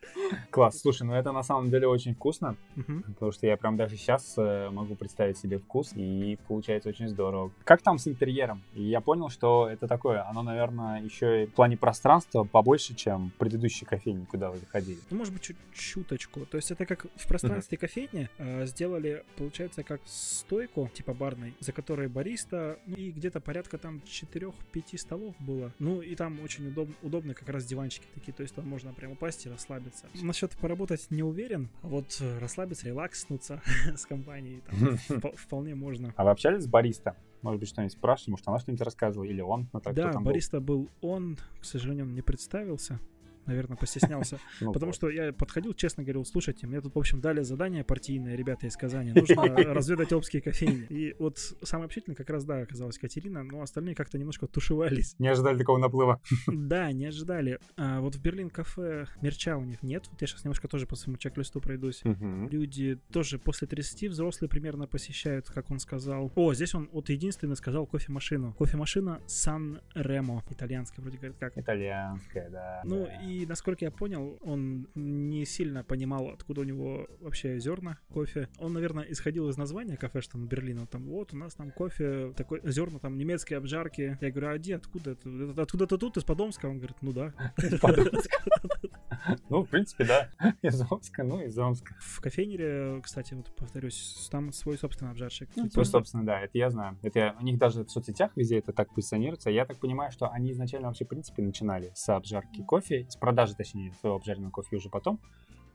Класс. 0.51 0.81
Слушай, 0.81 1.05
ну 1.05 1.15
это 1.15 1.33
на 1.33 1.43
самом 1.43 1.71
деле 1.71 1.87
очень 1.87 2.15
вкусно, 2.15 2.57
потому 2.75 3.33
что 3.33 3.47
я 3.47 3.57
прям 3.57 3.77
даже 3.77 3.97
сейчас 3.97 4.37
могу 4.37 4.95
представить 4.95 5.39
себе 5.39 5.59
вкус, 5.59 5.93
и 5.95 6.39
получается 6.47 6.89
очень 6.89 7.09
здорово. 7.09 7.51
Как 7.65 7.83
там 7.83 7.99
с 7.99 8.07
интерьером? 8.07 8.63
Я 8.75 9.01
понял, 9.01 9.29
что 9.29 9.69
это 9.69 9.87
такое, 9.87 10.29
оно, 10.29 10.43
наверное, 10.43 11.03
еще 11.03 11.45
и 11.45 11.47
в 11.47 11.53
плане 11.53 11.77
пространства 11.77 12.45
побольше, 12.45 12.95
чем 12.95 13.33
предыдущие 13.39 13.87
кофейни, 13.87 14.25
куда 14.25 14.51
вы 14.51 14.59
заходили. 14.59 14.99
Ну, 15.11 15.19
может 15.19 15.33
быть, 15.33 15.43
чуть 15.43 15.57
чуточку. 15.73 16.47
То 16.47 16.57
есть 16.57 16.71
это 16.71 16.87
как 16.87 17.07
в 17.17 17.27
пространстве 17.27 17.79
кофейни 17.79 18.29
э, 18.39 18.67
сделали, 18.67 19.25
получается, 19.53 19.83
как 19.83 20.01
стойку, 20.07 20.91
типа 20.95 21.13
барной, 21.13 21.55
за 21.61 21.73
которой 21.73 22.09
бариста, 22.09 22.79
ну, 22.87 22.97
и 22.97 23.11
где-то 23.11 23.39
порядка 23.41 23.77
там 23.77 24.01
4-5 24.07 24.97
столов 24.97 25.35
было. 25.41 25.73
Ну, 25.79 26.01
и 26.01 26.15
там 26.15 26.41
очень 26.41 26.69
удобно, 26.69 26.95
удобно 27.03 27.35
как 27.35 27.51
раз 27.51 27.67
диванчики 27.67 28.07
такие, 28.15 28.33
то 28.33 28.43
есть 28.43 28.55
там 28.55 28.67
можно 28.67 28.95
прям 28.95 29.13
упасть 29.13 29.45
и 29.45 29.51
расслабиться. 29.51 30.07
Насчет 30.23 30.53
поработать 30.57 31.07
не 31.11 31.23
уверен, 31.23 31.69
а 31.83 31.89
вот 31.89 32.17
э, 32.23 32.39
расслабиться, 32.39 32.87
релакснуться 32.87 33.61
с 33.95 34.07
компанией 34.07 34.63
там 34.71 34.79
вп- 35.19 35.37
вполне 35.37 35.75
можно. 35.75 36.15
А 36.17 36.25
вы 36.25 36.31
общались 36.31 36.63
с 36.65 36.67
бариста? 36.67 37.15
Может 37.43 37.61
быть, 37.61 37.69
что-нибудь 37.69 37.93
спрашивали, 37.93 38.31
может, 38.31 38.49
она 38.49 38.59
что-нибудь 38.59 38.83
рассказывала, 38.83 39.29
или 39.29 39.43
он? 39.43 39.69
Ну, 39.75 39.81
так, 39.81 39.95
Да, 39.95 40.13
там 40.13 40.23
был? 40.23 40.31
бариста 40.31 40.61
был 40.61 40.89
он, 41.03 41.37
к 41.61 41.65
сожалению, 41.67 42.07
он 42.07 42.15
не 42.15 42.23
представился. 42.23 42.99
Наверное, 43.47 43.77
постеснялся. 43.77 44.39
Ну, 44.61 44.73
Потому 44.73 44.93
что 44.93 45.09
я 45.09 45.33
подходил, 45.33 45.73
честно 45.75 46.03
говорил, 46.03 46.25
слушайте, 46.25 46.67
мне 46.67 46.81
тут, 46.81 46.95
в 46.95 46.99
общем, 46.99 47.21
дали 47.21 47.43
задание 47.43 47.85
партийное, 47.85 48.37
ребята 48.37 48.67
из 48.67 48.77
Казани, 48.77 49.13
нужно 49.13 49.45
разведать 49.75 50.13
обские 50.13 50.41
кофейни. 50.43 50.87
И 50.89 51.17
вот 51.19 51.39
самая 51.63 51.87
общительная 51.87 52.17
как 52.17 52.31
раз, 52.31 52.45
да, 52.45 52.59
оказалась 52.59 52.99
Катерина, 52.99 53.43
но 53.43 53.63
остальные 53.63 53.95
как-то 53.95 54.19
немножко 54.19 54.47
тушевались. 54.47 55.17
Не 55.19 55.29
ожидали 55.29 55.59
такого 55.59 55.79
наплыва. 55.79 56.21
Да, 56.53 56.93
не 56.93 57.07
ожидали. 57.07 57.59
А 57.77 58.01
вот 58.01 58.15
в 58.15 58.23
Берлин 58.23 58.51
кафе 58.51 59.07
мерча 59.21 59.57
у 59.57 59.65
них 59.65 59.83
нет. 59.83 60.07
Вот 60.11 60.21
я 60.21 60.27
сейчас 60.27 60.45
немножко 60.45 60.69
тоже 60.69 60.87
по 60.87 60.97
своему 60.97 61.19
чек-листу 61.19 61.61
пройдусь. 61.61 62.03
Люди 62.05 62.99
тоже 63.11 63.39
после 63.39 63.67
30 63.67 64.11
взрослые 64.11 64.49
примерно 64.49 64.87
посещают, 64.87 65.49
как 65.51 65.71
он 65.71 65.79
сказал. 65.79 66.31
О, 66.35 66.55
здесь 66.55 66.75
он 66.75 66.89
вот 66.93 67.09
единственный 67.09 67.57
сказал 67.57 67.87
кофемашину. 67.87 68.55
Кофемашина 68.55 69.21
Сан 69.27 69.81
Ремо, 69.95 70.43
итальянская 70.51 71.03
вроде 71.03 71.19
говорит 71.19 71.37
как. 71.39 71.57
Итальянская, 71.57 72.51
да. 72.51 72.81
Ну 72.85 73.05
да. 73.07 73.23
И 73.33 73.47
насколько 73.47 73.85
я 73.85 73.91
понял, 73.91 74.39
он 74.41 74.89
не 74.95 75.45
сильно 75.45 75.83
понимал, 75.85 76.29
откуда 76.29 76.61
у 76.61 76.65
него 76.65 77.09
вообще 77.21 77.59
зерна 77.59 77.99
кофе. 78.13 78.49
Он, 78.59 78.73
наверное, 78.73 79.05
исходил 79.05 79.49
из 79.49 79.57
названия 79.57 79.97
кафе, 79.97 80.21
что 80.21 80.39
на 80.39 80.47
Берлина. 80.47 80.87
Там 80.87 81.05
вот 81.05 81.33
у 81.33 81.37
нас 81.37 81.55
там 81.55 81.71
кофе, 81.71 82.33
такой 82.37 82.61
зерна 82.65 82.99
там 82.99 83.17
немецкой 83.17 83.55
обжарки. 83.55 84.19
Я 84.21 84.31
говорю, 84.31 84.49
а 84.49 84.59
где, 84.59 84.77
откуда 84.77 85.13
это? 85.13 85.63
Откуда-то 85.63 85.99
тут, 85.99 86.17
из 86.17 86.25
Подомска? 86.25 86.67
Он 86.67 86.79
говорит, 86.79 86.97
ну 87.01 87.13
да. 87.13 87.35
Ну, 89.51 89.63
в 89.65 89.69
принципе, 89.69 90.05
да. 90.05 90.29
Из 90.63 90.81
Омска, 90.91 91.23
ну, 91.25 91.41
из 91.45 91.59
Омска. 91.59 91.95
В 92.01 92.21
кофейнере, 92.21 93.01
кстати, 93.03 93.35
вот 93.35 93.55
повторюсь, 93.55 94.29
там 94.31 94.53
свой 94.53 94.79
собственный 94.79 95.11
обжарщик. 95.13 95.49
Ну, 95.57 95.69
типа, 95.69 95.85
собственно, 95.85 96.25
да, 96.25 96.41
это 96.41 96.57
я 96.59 96.71
знаю. 96.71 96.99
Это 97.03 97.19
я- 97.19 97.37
у 97.39 97.43
них 97.45 97.59
даже 97.59 97.85
в 97.85 97.91
соцсетях 97.91 98.33
везде 98.37 98.59
это 98.59 98.73
так 98.73 98.93
позиционируется. 98.95 99.51
Я 99.51 99.65
так 99.65 99.79
понимаю, 99.79 100.11
что 100.13 100.29
они 100.31 100.53
изначально 100.53 100.89
вообще, 100.89 101.05
в 101.05 101.09
принципе, 101.09 101.43
начинали 101.43 101.93
с 101.95 102.09
обжарки 102.09 102.63
кофе, 102.63 103.07
с 103.09 103.17
продажи, 103.17 103.55
точнее, 103.55 103.93
своего 104.01 104.17
обжаренного 104.17 104.51
кофе 104.51 104.77
уже 104.77 104.89
потом. 104.89 105.21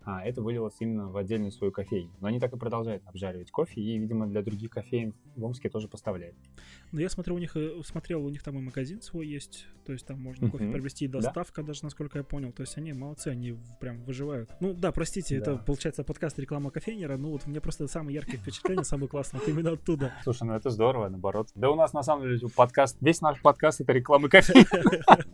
А 0.08 0.24
это 0.24 0.42
вылилось 0.42 0.76
именно 0.80 1.10
в 1.10 1.18
отдельную 1.18 1.52
свою 1.52 1.74
кофейню. 1.74 2.14
Но 2.22 2.30
они 2.30 2.40
так 2.40 2.54
и 2.54 2.58
продолжают 2.58 3.04
обжаривать 3.06 3.52
кофе, 3.52 3.82
и, 3.82 3.98
видимо, 3.98 4.26
для 4.26 4.42
других 4.42 4.70
кофеин 4.70 5.14
в 5.36 5.44
Омске 5.44 5.68
тоже 5.70 5.90
поставляют. 5.90 6.34
Ну, 6.94 7.02
я 7.02 7.10
смотрю, 7.10 7.36
у 7.36 7.40
них, 7.40 7.58
э, 7.58 7.82
смотрел, 7.84 8.26
у 8.26 8.30
них 8.30 8.42
там 8.42 8.58
и 8.58 8.62
магазин 8.62 9.02
свой 9.02 9.28
есть, 9.28 9.68
то 9.86 9.92
есть 9.92 10.08
там 10.08 10.22
можно 10.22 10.50
кофе 10.50 10.72
приобрести, 10.72 11.04
и 11.04 11.08
доставка 11.10 11.62
да? 11.62 11.68
даже, 11.68 11.84
насколько 11.84 12.20
я 12.20 12.24
понял. 12.24 12.54
То 12.54 12.62
есть 12.62 12.78
они 12.78 12.94
молодцы, 12.94 13.28
они 13.28 13.58
прям 13.82 14.02
выживают. 14.06 14.50
Ну 14.62 14.74
да, 14.74 14.94
простите, 14.94 15.42
да. 15.42 15.42
это 15.42 15.58
получается 15.58 16.06
подкаст 16.06 16.40
реклама 16.40 16.72
кофейнера, 16.72 17.18
ну 17.18 17.32
вот 17.32 17.42
у 17.46 17.50
меня 17.50 17.60
просто 17.60 17.86
самое 17.88 18.16
яркое 18.16 18.38
впечатление, 18.38 18.86
самое 18.86 19.10
классное, 19.10 19.42
вот 19.42 19.50
именно 19.50 19.72
оттуда. 19.72 20.14
Слушай, 20.24 20.44
ну 20.44 20.54
это 20.54 20.70
здорово, 20.70 21.10
наоборот. 21.10 21.50
Да 21.54 21.70
у 21.70 21.76
нас 21.76 21.92
на 21.92 22.04
самом 22.04 22.24
деле 22.24 22.40
подкаст, 22.56 22.96
весь 23.02 23.20
наш 23.20 23.42
подкаст 23.42 23.82
это 23.82 23.92
реклама 23.92 24.30
кофейнера. 24.30 25.26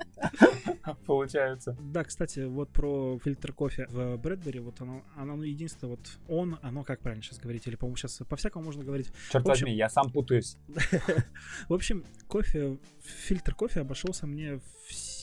Получается. 1.05 1.77
Да, 1.79 2.03
кстати, 2.03 2.41
вот 2.41 2.69
про 2.69 3.19
фильтр 3.19 3.53
кофе 3.53 3.87
в 3.89 4.17
Брэдбери, 4.17 4.59
вот 4.59 4.81
оно, 4.81 5.03
оно 5.15 5.41
единственное, 5.43 5.91
вот 5.91 6.19
он, 6.27 6.59
оно 6.61 6.83
как 6.83 6.99
правильно 6.99 7.23
сейчас 7.23 7.39
говорить, 7.39 7.67
или, 7.67 7.75
по-моему, 7.75 7.97
сейчас 7.97 8.21
по-всякому 8.27 8.65
можно 8.65 8.83
говорить. 8.83 9.07
Черт 9.31 9.47
общем, 9.47 9.65
возьми, 9.65 9.75
я 9.75 9.89
сам 9.89 10.11
путаюсь. 10.11 10.57
В 11.69 11.73
общем, 11.73 12.03
кофе, 12.27 12.77
фильтр 13.01 13.55
кофе 13.55 13.81
обошелся 13.81 14.27
мне 14.27 14.59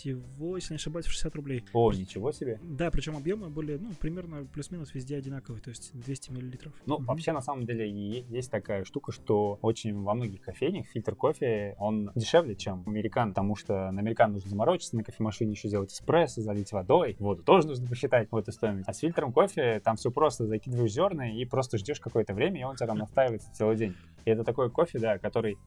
всего, 0.00 0.56
если 0.56 0.74
не 0.74 0.76
ошибаюсь, 0.76 1.06
в 1.06 1.10
60 1.10 1.34
рублей. 1.36 1.64
О, 1.72 1.92
ничего 1.92 2.32
себе. 2.32 2.58
Да, 2.62 2.90
причем 2.90 3.16
объемы 3.16 3.48
были, 3.48 3.76
ну, 3.76 3.90
примерно 4.00 4.46
плюс-минус 4.52 4.94
везде 4.94 5.16
одинаковые, 5.16 5.60
то 5.60 5.70
есть 5.70 5.90
200 5.92 6.30
миллилитров. 6.30 6.72
Ну, 6.86 6.96
угу. 6.96 7.04
вообще, 7.04 7.32
на 7.32 7.42
самом 7.42 7.66
деле, 7.66 7.88
есть 7.90 8.50
такая 8.50 8.84
штука, 8.84 9.12
что 9.12 9.58
очень 9.62 10.02
во 10.02 10.14
многих 10.14 10.40
кофейнях 10.40 10.86
фильтр 10.86 11.14
кофе, 11.14 11.74
он 11.78 12.10
дешевле, 12.14 12.56
чем 12.56 12.82
американ, 12.86 13.30
потому 13.30 13.56
что 13.56 13.90
на 13.90 14.00
американ 14.00 14.32
нужно 14.32 14.48
заморочиться, 14.48 14.96
на 14.96 15.04
кофемашине 15.04 15.52
еще 15.52 15.68
сделать 15.68 15.92
эспрессо, 15.92 16.40
залить 16.40 16.72
водой, 16.72 17.16
воду 17.18 17.42
тоже 17.42 17.66
нужно 17.66 17.86
посчитать 17.86 18.28
вот 18.30 18.42
эту 18.42 18.52
стоимость. 18.52 18.88
А 18.88 18.92
с 18.94 18.98
фильтром 18.98 19.32
кофе 19.32 19.80
там 19.80 19.96
все 19.96 20.10
просто, 20.10 20.46
закидываешь 20.46 20.92
зерна 20.92 21.30
и 21.30 21.44
просто 21.44 21.78
ждешь 21.78 22.00
какое-то 22.00 22.32
время, 22.32 22.60
и 22.60 22.64
он 22.64 22.72
у 22.72 22.76
тебя 22.76 22.86
там 22.86 22.98
настаивается 22.98 23.52
целый 23.52 23.76
день. 23.76 23.94
И 24.24 24.30
это 24.30 24.44
такой 24.44 24.70
кофе, 24.70 24.98
да, 24.98 25.18
который 25.18 25.58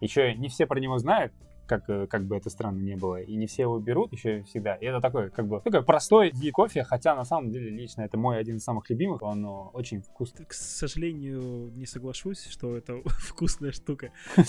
еще 0.00 0.34
не 0.34 0.48
все 0.48 0.66
про 0.66 0.80
него 0.80 0.98
знают, 0.98 1.32
как, 1.70 1.88
э, 1.88 2.06
как 2.08 2.24
бы 2.24 2.36
это 2.36 2.50
странно 2.50 2.80
не 2.80 2.96
было. 2.96 3.22
И 3.22 3.36
не 3.36 3.46
все 3.46 3.62
его 3.62 3.78
берут 3.78 4.12
еще 4.12 4.42
всегда. 4.42 4.74
И 4.74 4.84
это 4.86 5.00
такой, 5.00 5.30
как 5.30 5.46
бы, 5.46 5.60
такой 5.60 5.84
простой 5.84 6.32
кофе, 6.52 6.82
хотя 6.82 7.14
на 7.14 7.24
самом 7.24 7.52
деле 7.52 7.70
лично 7.70 8.02
это 8.02 8.18
мой 8.18 8.38
один 8.40 8.56
из 8.56 8.64
самых 8.64 8.90
любимых, 8.90 9.22
он 9.22 9.46
очень 9.72 10.02
вкусный. 10.02 10.46
К 10.46 10.52
сожалению, 10.52 11.70
не 11.76 11.86
соглашусь, 11.86 12.46
что 12.46 12.76
это 12.76 13.00
вкусная 13.06 13.70
штука. 13.70 14.10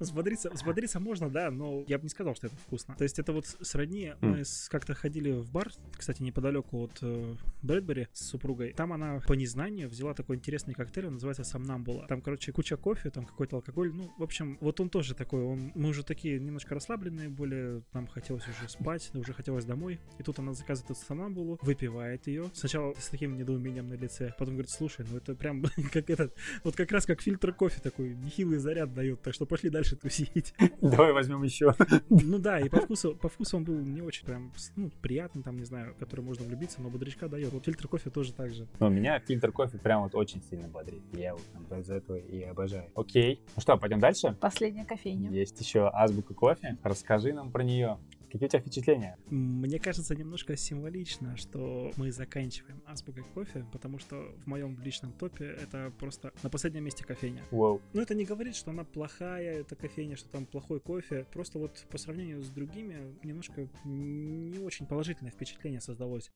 Смотрится, 0.00 0.50
смотрится 0.56 1.00
можно, 1.00 1.28
да, 1.28 1.50
но 1.50 1.84
я 1.86 1.98
бы 1.98 2.04
не 2.04 2.08
сказал, 2.08 2.34
что 2.34 2.46
это 2.46 2.56
вкусно. 2.56 2.94
То 2.96 3.04
есть 3.04 3.18
это 3.18 3.32
вот 3.32 3.46
сродни, 3.46 4.14
мы 4.20 4.42
как-то 4.70 4.94
ходили 4.94 5.32
в 5.32 5.50
бар, 5.50 5.70
кстати, 5.92 6.22
неподалеку 6.22 6.84
от 6.84 6.98
э, 7.02 7.34
Брэдбери 7.62 8.08
с 8.12 8.26
супругой. 8.26 8.72
Там 8.72 8.92
она 8.92 9.20
по 9.26 9.34
незнанию 9.34 9.88
взяла 9.88 10.14
такой 10.14 10.36
интересный 10.36 10.74
коктейль, 10.74 11.06
он 11.06 11.14
называется 11.14 11.44
Самнамбула. 11.44 12.06
Там, 12.06 12.22
короче, 12.22 12.52
куча 12.52 12.76
кофе, 12.76 13.10
там 13.10 13.26
какой-то 13.26 13.56
алкоголь. 13.56 13.92
Ну, 13.92 14.10
в 14.16 14.22
общем, 14.22 14.56
вот 14.60 14.80
он 14.80 14.88
тоже 14.88 15.14
такой, 15.14 15.25
он, 15.34 15.72
мы 15.74 15.90
уже 15.90 16.04
такие 16.04 16.38
немножко 16.38 16.74
расслабленные, 16.74 17.28
более 17.28 17.82
нам 17.92 18.06
хотелось 18.06 18.44
уже 18.48 18.68
спать, 18.68 19.10
уже 19.14 19.32
хотелось 19.32 19.64
домой. 19.64 19.98
И 20.18 20.22
тут 20.22 20.38
она 20.38 20.52
заказывает 20.52 20.90
эту 20.90 21.06
санамбулу, 21.06 21.58
выпивает 21.62 22.26
ее. 22.26 22.50
Сначала 22.54 22.94
с 22.94 23.08
таким 23.08 23.36
недоумением 23.36 23.88
на 23.88 23.94
лице, 23.94 24.34
потом 24.38 24.54
говорит, 24.54 24.70
слушай, 24.70 25.04
ну 25.10 25.18
это 25.18 25.34
прям 25.34 25.64
как 25.92 26.10
этот, 26.10 26.34
вот 26.64 26.76
как 26.76 26.90
раз 26.92 27.06
как 27.06 27.20
фильтр 27.20 27.52
кофе 27.52 27.80
такой, 27.80 28.14
нехилый 28.14 28.58
заряд 28.58 28.94
дает, 28.94 29.22
так 29.22 29.34
что 29.34 29.46
пошли 29.46 29.70
дальше 29.70 29.96
тусить. 29.96 30.54
Давай 30.80 31.12
возьмем 31.12 31.42
еще. 31.42 31.74
Ну 32.10 32.38
да, 32.38 32.60
и 32.60 32.68
по 32.68 32.80
вкусу, 32.80 33.16
по 33.16 33.28
вкусу 33.28 33.56
он 33.56 33.64
был 33.64 33.78
не 33.78 34.02
очень 34.02 34.24
прям, 34.24 34.52
ну, 34.76 34.90
приятный, 35.02 35.42
там, 35.42 35.56
не 35.56 35.64
знаю, 35.64 35.94
который 35.98 36.22
можно 36.22 36.44
влюбиться, 36.44 36.80
но 36.80 36.90
бодрячка 36.90 37.28
дает. 37.28 37.52
Вот 37.52 37.64
фильтр 37.64 37.88
кофе 37.88 38.10
тоже 38.10 38.32
так 38.32 38.52
же. 38.52 38.66
Но 38.78 38.88
меня 38.88 39.18
фильтр 39.20 39.52
кофе 39.52 39.78
прям 39.78 40.02
вот 40.02 40.14
очень 40.14 40.42
сильно 40.42 40.68
бодрит. 40.68 41.02
Я 41.12 41.34
вот 41.34 41.42
там 41.68 41.80
из-за 41.80 41.94
этого 41.94 42.16
и 42.16 42.42
обожаю. 42.42 42.90
Окей. 42.94 43.40
Ну 43.54 43.62
что, 43.62 43.76
пойдем 43.76 44.00
дальше? 44.00 44.36
Последняя 44.40 44.84
кофейня. 44.84 45.15
Есть 45.24 45.56
есть 45.56 45.60
еще 45.60 45.88
азбука 45.92 46.34
кофе. 46.34 46.76
Расскажи 46.82 47.32
нам 47.32 47.50
про 47.50 47.62
нее. 47.62 47.98
Какие 48.30 48.46
у 48.46 48.50
тебя 48.50 48.60
впечатления? 48.60 49.16
Мне 49.30 49.78
кажется 49.78 50.14
немножко 50.16 50.56
символично, 50.56 51.36
что 51.36 51.92
мы 51.96 52.10
заканчиваем 52.10 52.82
азбукой 52.84 53.22
кофе, 53.22 53.64
потому 53.72 53.98
что 53.98 54.16
в 54.42 54.46
моем 54.46 54.78
личном 54.82 55.12
топе 55.12 55.44
это 55.44 55.92
просто 55.98 56.32
на 56.42 56.50
последнем 56.50 56.84
месте 56.84 57.04
кофейня. 57.04 57.42
Wow. 57.52 57.80
Но 57.94 58.02
это 58.02 58.14
не 58.14 58.24
говорит, 58.24 58.56
что 58.56 58.72
она 58.72 58.84
плохая, 58.84 59.60
это 59.60 59.76
кофейня, 59.76 60.16
что 60.16 60.28
там 60.28 60.44
плохой 60.44 60.80
кофе. 60.80 61.24
Просто 61.32 61.58
вот 61.58 61.86
по 61.90 61.98
сравнению 61.98 62.42
с 62.42 62.48
другими 62.48 63.16
немножко 63.22 63.68
не 63.84 64.58
очень 64.58 64.86
положительное 64.86 65.30
впечатление 65.30 65.80
создалось. 65.80 66.32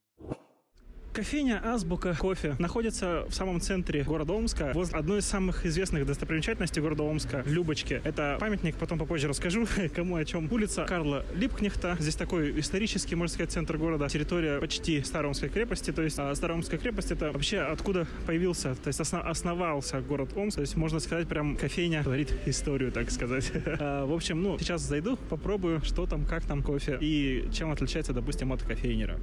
Кофейня 1.13 1.61
Азбука 1.65 2.15
кофе 2.15 2.55
находится 2.61 3.27
в 3.29 3.35
самом 3.35 3.61
центре 3.61 4.05
города 4.05 4.33
Омска, 4.33 4.71
возле 4.75 4.97
одной 4.97 5.19
из 5.19 5.27
самых 5.27 5.67
известных 5.67 6.07
достопримечательностей 6.07 6.81
города 6.81 7.03
Омска, 7.03 7.43
Любочки. 7.47 8.01
Это 8.05 8.37
памятник, 8.39 8.77
потом 8.77 8.97
попозже 8.97 9.27
расскажу, 9.27 9.67
кому 9.95 10.15
о 10.15 10.25
чем. 10.25 10.47
Улица 10.53 10.85
Карла 10.85 11.27
Липкнехта. 11.35 11.97
Здесь 11.99 12.15
такой 12.15 12.59
исторический, 12.61 13.17
можно 13.17 13.35
сказать, 13.35 13.51
центр 13.51 13.77
города. 13.77 14.09
Территория 14.09 14.61
почти 14.61 15.03
Староомской 15.03 15.49
крепости. 15.49 15.91
То 15.91 16.03
есть 16.03 16.17
а 16.17 16.33
Староомская 16.33 16.79
крепость 16.79 17.11
это 17.11 17.33
вообще 17.33 17.59
откуда 17.59 18.07
появился, 18.27 18.77
то 18.77 18.87
есть 18.87 19.01
основ, 19.01 19.27
основался 19.27 20.01
город 20.01 20.31
Омск. 20.37 20.57
То 20.57 20.61
есть 20.61 20.77
можно 20.77 21.01
сказать, 21.01 21.27
прям 21.27 21.57
кофейня 21.57 22.05
говорит 22.05 22.33
историю, 22.47 22.93
так 22.93 23.11
сказать. 23.11 23.51
а, 23.81 24.07
в 24.07 24.13
общем, 24.13 24.41
ну, 24.41 24.59
сейчас 24.61 24.83
зайду, 24.83 25.17
попробую, 25.29 25.83
что 25.83 26.07
там, 26.07 26.25
как 26.25 26.45
там 26.45 26.63
кофе 26.63 26.99
и 27.01 27.49
чем 27.53 27.73
отличается, 27.73 28.13
допустим, 28.13 28.53
от 28.53 28.63
кофейнера. 28.63 29.19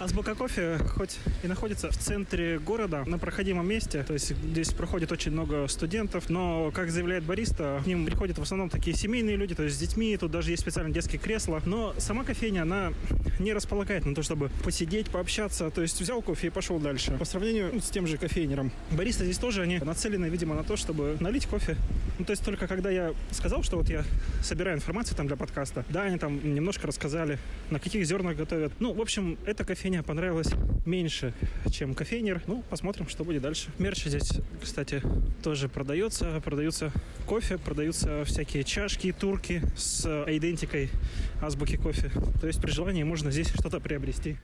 Азбука 0.00 0.34
кофе 0.34 0.78
хоть 0.96 1.18
и 1.42 1.46
находится 1.46 1.90
в 1.90 1.96
центре 1.98 2.58
города, 2.58 3.04
на 3.06 3.18
проходимом 3.18 3.68
месте, 3.68 4.02
то 4.02 4.14
есть 4.14 4.34
здесь 4.34 4.72
проходит 4.72 5.12
очень 5.12 5.30
много 5.30 5.68
студентов, 5.68 6.30
но, 6.30 6.70
как 6.70 6.90
заявляет 6.90 7.22
бариста, 7.24 7.82
к 7.84 7.86
ним 7.86 8.06
приходят 8.06 8.38
в 8.38 8.42
основном 8.42 8.70
такие 8.70 8.96
семейные 8.96 9.36
люди, 9.36 9.54
то 9.54 9.62
есть 9.62 9.76
с 9.76 9.78
детьми, 9.78 10.16
тут 10.16 10.30
даже 10.30 10.52
есть 10.52 10.62
специальные 10.62 10.94
детские 10.94 11.20
кресла, 11.20 11.60
но 11.66 11.94
сама 11.98 12.24
кофейня, 12.24 12.62
она 12.62 12.94
не 13.38 13.52
располагает 13.52 14.06
на 14.06 14.14
то, 14.14 14.22
чтобы 14.22 14.50
посидеть, 14.64 15.10
пообщаться, 15.10 15.70
то 15.70 15.82
есть 15.82 16.00
взял 16.00 16.22
кофе 16.22 16.46
и 16.46 16.50
пошел 16.50 16.78
дальше. 16.78 17.12
По 17.18 17.26
сравнению 17.26 17.68
ну, 17.70 17.80
с 17.80 17.90
тем 17.90 18.06
же 18.06 18.16
кофейнером. 18.16 18.72
Бариста 18.92 19.24
здесь 19.24 19.36
тоже, 19.36 19.60
они 19.60 19.80
нацелены, 19.80 20.26
видимо, 20.26 20.54
на 20.54 20.64
то, 20.64 20.76
чтобы 20.76 21.18
налить 21.20 21.44
кофе. 21.44 21.76
Ну, 22.18 22.24
то 22.24 22.32
есть 22.32 22.42
только 22.42 22.66
когда 22.66 22.90
я 22.90 23.12
сказал, 23.32 23.62
что 23.62 23.76
вот 23.76 23.90
я 23.90 24.04
собираю 24.42 24.76
информацию 24.76 25.14
там 25.16 25.26
для 25.26 25.36
подкаста, 25.36 25.84
да, 25.90 26.04
они 26.04 26.18
там 26.18 26.54
немножко 26.54 26.86
рассказали, 26.86 27.38
на 27.70 27.78
каких 27.78 28.06
зернах 28.06 28.36
готовят. 28.36 28.72
Ну, 28.78 28.94
в 28.94 29.00
общем, 29.00 29.36
эта 29.44 29.64
кофейня 29.64 29.89
кофейня 29.90 30.04
понравилась 30.04 30.52
меньше, 30.86 31.34
чем 31.72 31.94
кофейнер. 31.94 32.42
Ну, 32.46 32.62
посмотрим, 32.70 33.08
что 33.08 33.24
будет 33.24 33.42
дальше. 33.42 33.70
Мерч 33.78 34.04
здесь, 34.04 34.34
кстати, 34.62 35.02
тоже 35.42 35.68
продается. 35.68 36.40
Продаются 36.44 36.92
кофе, 37.26 37.58
продаются 37.58 38.24
всякие 38.24 38.62
чашки, 38.62 39.10
турки 39.10 39.62
с 39.76 40.06
идентикой 40.28 40.90
азбуки 41.42 41.76
кофе. 41.76 42.12
То 42.40 42.46
есть 42.46 42.62
при 42.62 42.70
желании 42.70 43.02
можно 43.02 43.32
здесь 43.32 43.48
что-то 43.48 43.80
приобрести. 43.80 44.36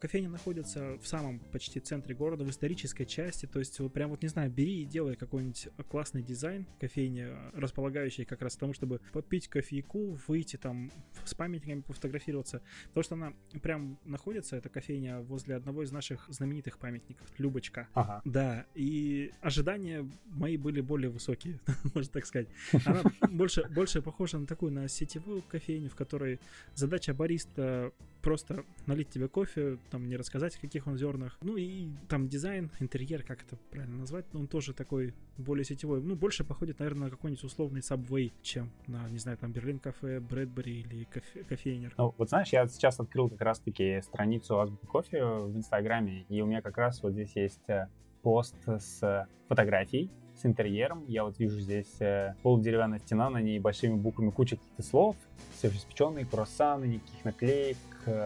Кофейня 0.00 0.28
находится 0.28 0.96
в 0.98 1.06
самом 1.06 1.40
почти 1.52 1.80
центре 1.80 2.14
города, 2.14 2.44
в 2.44 2.50
исторической 2.50 3.04
части, 3.04 3.46
то 3.46 3.58
есть 3.58 3.78
вот 3.80 3.92
прям 3.92 4.10
вот, 4.10 4.22
не 4.22 4.28
знаю, 4.28 4.50
бери 4.50 4.82
и 4.82 4.84
делай 4.84 5.16
какой-нибудь 5.16 5.68
классный 5.88 6.22
дизайн 6.22 6.66
кофейни, 6.78 7.26
располагающий 7.54 8.24
как 8.24 8.42
раз 8.42 8.56
к 8.56 8.60
тому, 8.60 8.74
чтобы 8.74 9.00
попить 9.12 9.48
кофейку, 9.48 10.18
выйти 10.28 10.56
там 10.56 10.92
с 11.24 11.34
памятниками, 11.34 11.80
пофотографироваться, 11.80 12.62
потому 12.88 13.02
что 13.02 13.14
она 13.16 13.32
прям 13.60 13.98
находится, 14.04 14.56
эта 14.56 14.68
кофейня, 14.68 15.20
возле 15.20 15.56
одного 15.56 15.82
из 15.82 15.90
наших 15.90 16.26
знаменитых 16.28 16.78
памятников, 16.78 17.26
Любочка. 17.38 17.88
Ага. 17.94 18.22
Да, 18.24 18.66
и 18.74 19.32
ожидания 19.40 20.08
мои 20.26 20.56
были 20.56 20.80
более 20.80 21.10
высокие, 21.10 21.58
можно 21.94 22.12
так 22.12 22.26
сказать. 22.26 22.48
Она 22.84 23.02
больше, 23.30 23.64
больше 23.68 24.00
похожа 24.00 24.38
на 24.38 24.46
такую, 24.46 24.72
на 24.72 24.88
сетевую 24.88 25.42
кофейню, 25.42 25.90
в 25.90 25.96
которой 25.96 26.38
задача 26.74 27.14
бариста 27.14 27.92
просто 28.22 28.64
налить 28.86 29.10
тебе 29.10 29.28
кофе, 29.28 29.78
там 29.90 30.08
не 30.08 30.16
рассказать, 30.16 30.56
каких 30.56 30.86
он 30.86 30.96
зернах. 30.96 31.38
Ну 31.40 31.56
и 31.56 31.88
там 32.08 32.28
дизайн, 32.28 32.70
интерьер, 32.80 33.22
как 33.22 33.42
это 33.42 33.56
правильно 33.70 33.98
назвать, 33.98 34.26
он 34.34 34.46
тоже 34.46 34.72
такой 34.72 35.14
более 35.36 35.64
сетевой. 35.64 36.02
Ну, 36.02 36.16
больше 36.16 36.44
походит, 36.44 36.78
наверное, 36.78 37.04
на 37.04 37.10
какой-нибудь 37.10 37.44
условный 37.44 37.80
Subway, 37.80 38.32
чем 38.42 38.70
на, 38.86 39.08
не 39.08 39.18
знаю, 39.18 39.38
там 39.38 39.52
Берлин 39.52 39.78
кафе, 39.78 40.20
Брэдбери 40.20 40.80
или 40.80 41.04
кофе, 41.04 41.44
кофейнер. 41.44 41.94
Ну, 41.96 42.14
вот 42.16 42.28
знаешь, 42.28 42.48
я 42.52 42.66
сейчас 42.66 43.00
открыл 43.00 43.28
как 43.28 43.40
раз-таки 43.40 44.00
страницу 44.02 44.60
Азбуки 44.60 44.86
кофе 44.86 45.24
в 45.24 45.56
Инстаграме, 45.56 46.24
и 46.28 46.40
у 46.40 46.46
меня 46.46 46.62
как 46.62 46.76
раз 46.76 47.02
вот 47.02 47.12
здесь 47.12 47.34
есть 47.36 47.68
э, 47.68 47.86
пост 48.22 48.56
с 48.66 49.28
фотографией, 49.48 50.10
с 50.40 50.46
интерьером. 50.46 51.04
Я 51.08 51.24
вот 51.24 51.38
вижу 51.38 51.58
здесь 51.60 52.00
э, 52.00 52.34
полудеревянная 52.42 52.98
стена, 52.98 53.30
на 53.30 53.38
ней 53.38 53.58
большими 53.58 53.94
буквами 53.94 54.30
куча 54.30 54.56
каких-то 54.56 54.82
слов, 54.82 55.16
свежеиспеченные, 55.60 56.24
круассаны, 56.24 56.84
никаких 56.86 57.24
наклеек, 57.24 57.76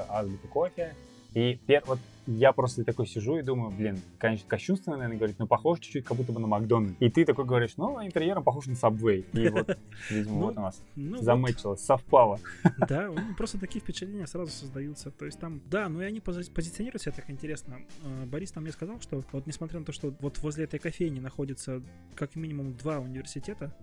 азбука 0.09 0.49
кофе. 0.49 0.95
И 1.35 1.59
пер... 1.67 1.83
вот 1.87 1.99
я 2.27 2.53
просто 2.53 2.85
такой 2.85 3.07
сижу 3.07 3.37
и 3.37 3.43
думаю, 3.43 3.71
блин, 3.71 3.99
конечно, 4.19 4.49
кощунственно, 4.49 4.97
наверное, 4.97 5.17
говорить, 5.19 5.39
но 5.39 5.47
похож 5.47 5.81
чуть-чуть 5.81 6.05
как 6.05 6.17
будто 6.17 6.33
бы 6.33 6.41
на 6.41 6.47
Макдональдс. 6.47 6.95
И 7.01 7.11
ты 7.11 7.25
такой 7.25 7.45
говоришь, 7.45 7.73
ну, 7.77 8.05
интерьером 8.05 8.45
похож 8.45 8.67
на 8.67 8.73
Subway. 8.73 9.25
И 9.33 9.49
вот, 9.51 9.77
видимо, 10.11 10.35
вот 10.37 10.57
у 10.57 10.61
нас 10.61 10.83
Ну, 10.95 11.17
замечилось, 11.19 11.85
совпало. 11.85 12.39
Да, 12.89 13.11
ну, 13.11 13.35
просто 13.37 13.59
такие 13.59 13.81
впечатления 13.81 14.27
сразу 14.27 14.51
создаются. 14.53 15.11
То 15.11 15.25
есть 15.27 15.39
там, 15.41 15.61
да, 15.71 15.89
ну 15.89 16.01
и 16.01 16.05
они 16.05 16.21
пози- 16.21 16.53
позиционируют 16.53 17.03
себя 17.03 17.13
так 17.13 17.29
интересно. 17.31 17.79
А, 18.05 18.27
Борис 18.27 18.53
там 18.53 18.63
мне 18.63 18.73
сказал, 18.73 19.01
что 19.01 19.25
вот 19.33 19.47
несмотря 19.47 19.81
на 19.81 19.85
то, 19.85 19.93
что 19.93 20.15
вот 20.21 20.39
возле 20.39 20.65
этой 20.65 20.79
кофейни 20.79 21.21
находится 21.21 21.83
как 22.15 22.37
минимум 22.37 22.75
два 22.77 22.99
университета, 22.99 23.75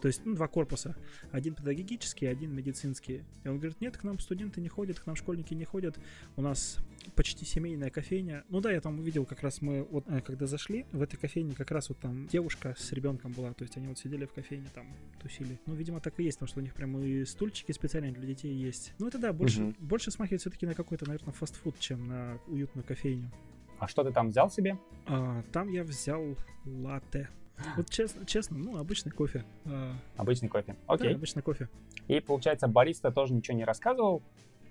то 0.00 0.08
есть, 0.08 0.22
ну, 0.24 0.34
два 0.34 0.48
корпуса. 0.48 0.96
Один 1.30 1.54
педагогический, 1.54 2.26
один 2.26 2.54
медицинский. 2.54 3.22
И 3.44 3.48
он 3.48 3.58
говорит, 3.58 3.80
нет, 3.80 3.96
к 3.96 4.04
нам 4.04 4.18
студенты 4.18 4.60
не 4.60 4.68
ходят, 4.68 4.98
к 4.98 5.06
нам 5.06 5.16
школьники 5.16 5.54
не 5.54 5.64
ходят. 5.64 5.98
У 6.36 6.42
нас 6.42 6.78
почти 7.14 7.44
семейная 7.44 7.90
кофейня. 7.90 8.44
Ну 8.48 8.60
да, 8.60 8.72
я 8.72 8.80
там 8.80 8.98
увидел 8.98 9.24
как 9.24 9.42
раз 9.42 9.60
мы, 9.62 9.82
вот 9.90 10.04
э, 10.08 10.20
когда 10.20 10.46
зашли, 10.46 10.86
в 10.92 11.02
этой 11.02 11.16
кофейне 11.16 11.54
как 11.54 11.70
раз 11.70 11.88
вот 11.88 11.98
там 11.98 12.26
девушка 12.28 12.74
с 12.78 12.92
ребенком 12.92 13.32
была. 13.32 13.52
То 13.52 13.62
есть 13.62 13.76
они 13.76 13.88
вот 13.88 13.98
сидели 13.98 14.24
в 14.24 14.32
кофейне 14.32 14.66
там, 14.74 14.86
тусили. 15.20 15.58
Ну, 15.66 15.74
видимо, 15.74 16.00
так 16.00 16.18
и 16.18 16.24
есть, 16.24 16.38
потому 16.38 16.48
что 16.48 16.60
у 16.60 16.62
них 16.62 16.74
прям 16.74 16.98
и 16.98 17.24
стульчики 17.24 17.72
специальные 17.72 18.12
для 18.12 18.26
детей 18.26 18.54
есть. 18.54 18.94
Ну, 18.98 19.08
это 19.08 19.18
да, 19.18 19.32
больше, 19.32 19.60
Мгм. 19.62 19.76
больше 19.80 20.10
смахивает 20.10 20.40
все-таки 20.40 20.66
на 20.66 20.74
какой-то, 20.74 21.06
наверное, 21.06 21.32
фастфуд, 21.32 21.78
чем 21.78 22.06
на 22.08 22.38
уютную 22.46 22.84
кофейню. 22.84 23.30
А 23.78 23.88
что 23.88 24.04
ты 24.04 24.12
там 24.12 24.28
взял 24.28 24.48
себе? 24.50 24.78
А, 25.06 25.42
там 25.52 25.68
я 25.68 25.82
взял 25.82 26.36
латте. 26.64 27.28
Вот 27.76 27.90
честно, 27.90 28.26
честно, 28.26 28.58
ну, 28.58 28.78
обычный 28.78 29.12
кофе. 29.12 29.44
А, 29.64 29.94
Обычный 30.16 30.48
кофе. 30.48 30.76
да, 30.88 30.94
Окей. 30.94 31.14
обычный 31.14 31.42
кофе. 31.42 31.68
И, 32.08 32.20
получается, 32.20 32.68
бариста 32.68 33.10
тоже 33.10 33.32
ничего 33.34 33.56
не 33.56 33.64
рассказывал 33.64 34.22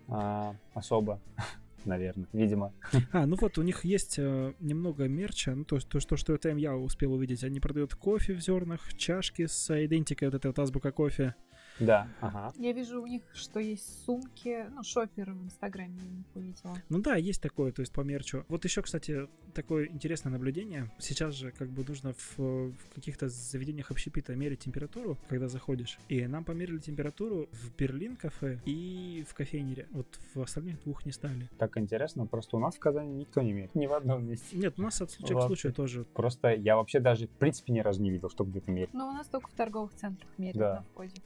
а, 0.08 0.56
особо, 0.74 1.20
наверное, 1.86 2.28
видимо. 2.34 2.74
А, 3.12 3.26
ну 3.26 3.38
вот, 3.40 3.58
у 3.58 3.62
них 3.64 3.84
есть 3.86 4.16
э, 4.20 4.54
немного 4.60 5.08
мерча, 5.08 5.56
ну, 5.56 5.64
то, 5.64 5.76
есть 5.76 5.88
то, 5.88 6.00
что, 6.00 6.18
что 6.18 6.34
это 6.34 6.50
я 6.50 6.76
успел 6.76 7.14
увидеть. 7.14 7.44
Они 7.44 7.60
продают 7.60 7.96
кофе 7.96 8.34
в 8.34 8.42
зернах, 8.42 8.94
чашки 8.96 9.46
с 9.48 9.70
идентикой, 9.86 10.28
вот 10.28 10.36
этой 10.36 10.48
вот 10.48 10.60
азбука 10.60 10.92
кофе. 10.92 11.36
Да, 11.80 12.08
ага. 12.20 12.54
Я 12.58 12.74
вижу 12.74 13.02
у 13.02 13.08
них, 13.08 13.24
что 13.34 13.60
есть 13.60 14.06
сумки, 14.06 14.68
ну, 14.72 14.84
шопер 14.84 15.32
в 15.32 15.44
Инстаграме 15.46 15.98
я 16.04 16.10
них 16.10 16.26
увидела. 16.36 16.78
Ну 16.90 17.00
да, 17.00 17.16
есть 17.16 17.42
такое, 17.42 17.72
то 17.72 17.82
есть 17.82 17.92
по 17.92 18.02
мерчу. 18.02 18.46
Вот 18.50 18.64
еще, 18.66 18.82
кстати, 18.82 19.28
такое 19.54 19.88
интересное 19.88 20.32
наблюдение. 20.32 20.92
Сейчас 21.00 21.34
же 21.36 21.52
как 21.52 21.70
бы 21.70 21.84
нужно 21.84 22.14
в, 22.14 22.38
в 22.38 22.76
каких-то 22.94 23.30
заведениях 23.30 23.90
общепита 23.92 24.36
мерить 24.36 24.60
температуру, 24.60 25.18
когда 25.28 25.48
заходишь. 25.48 25.98
И 26.10 26.26
нам 26.28 26.44
померили 26.44 26.78
температуру 26.78 27.48
в 27.52 27.76
Берлин 27.76 28.16
кафе 28.16 28.60
и 28.66 29.26
в 29.28 29.34
кофейнере. 29.34 29.88
Вот 29.92 30.08
в 30.36 30.42
остальных 30.42 30.82
двух 30.84 31.06
не 31.06 31.12
стали. 31.12 31.50
Так 31.58 31.78
интересно, 31.78 32.26
просто 32.28 32.58
у 32.58 32.60
нас 32.60 32.76
в 32.76 32.80
Казани 32.80 33.14
никто 33.16 33.42
не 33.42 33.52
имеет. 33.52 33.74
Ни 33.76 33.88
в 33.88 33.94
одном 33.94 34.26
месте. 34.26 34.56
Нет, 34.56 34.78
у 34.78 34.82
нас 34.84 35.02
от 35.02 35.12
случая 35.12 35.34
к 35.34 35.38
Ладно. 35.38 35.48
случаю 35.48 35.74
тоже. 35.74 36.04
Просто 36.14 36.50
я 36.50 36.76
вообще 36.76 37.00
даже, 37.00 37.28
в 37.28 37.32
принципе, 37.32 37.74
ни 37.74 37.80
разу 37.80 38.02
не 38.02 38.12
видел, 38.12 38.30
чтобы 38.30 38.52
где-то 38.52 38.72
мерить. 38.72 38.94
Ну, 38.94 39.08
у 39.08 39.12
нас 39.14 39.28
только 39.28 39.50
в 39.50 39.54
торговых 39.54 39.94
центрах 39.96 40.30
меряют 40.38 40.58
Да. 40.58 40.76
на 40.76 40.82
входе. 40.84 41.22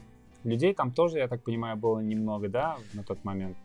Людей 0.45 0.73
там 0.73 0.91
тоже, 0.91 1.17
я 1.17 1.27
так 1.27 1.43
понимаю, 1.43 1.75
было 1.75 1.99
немного, 1.99 2.47
да, 2.49 2.77
на 2.93 3.03
тот 3.03 3.23
момент. 3.25 3.57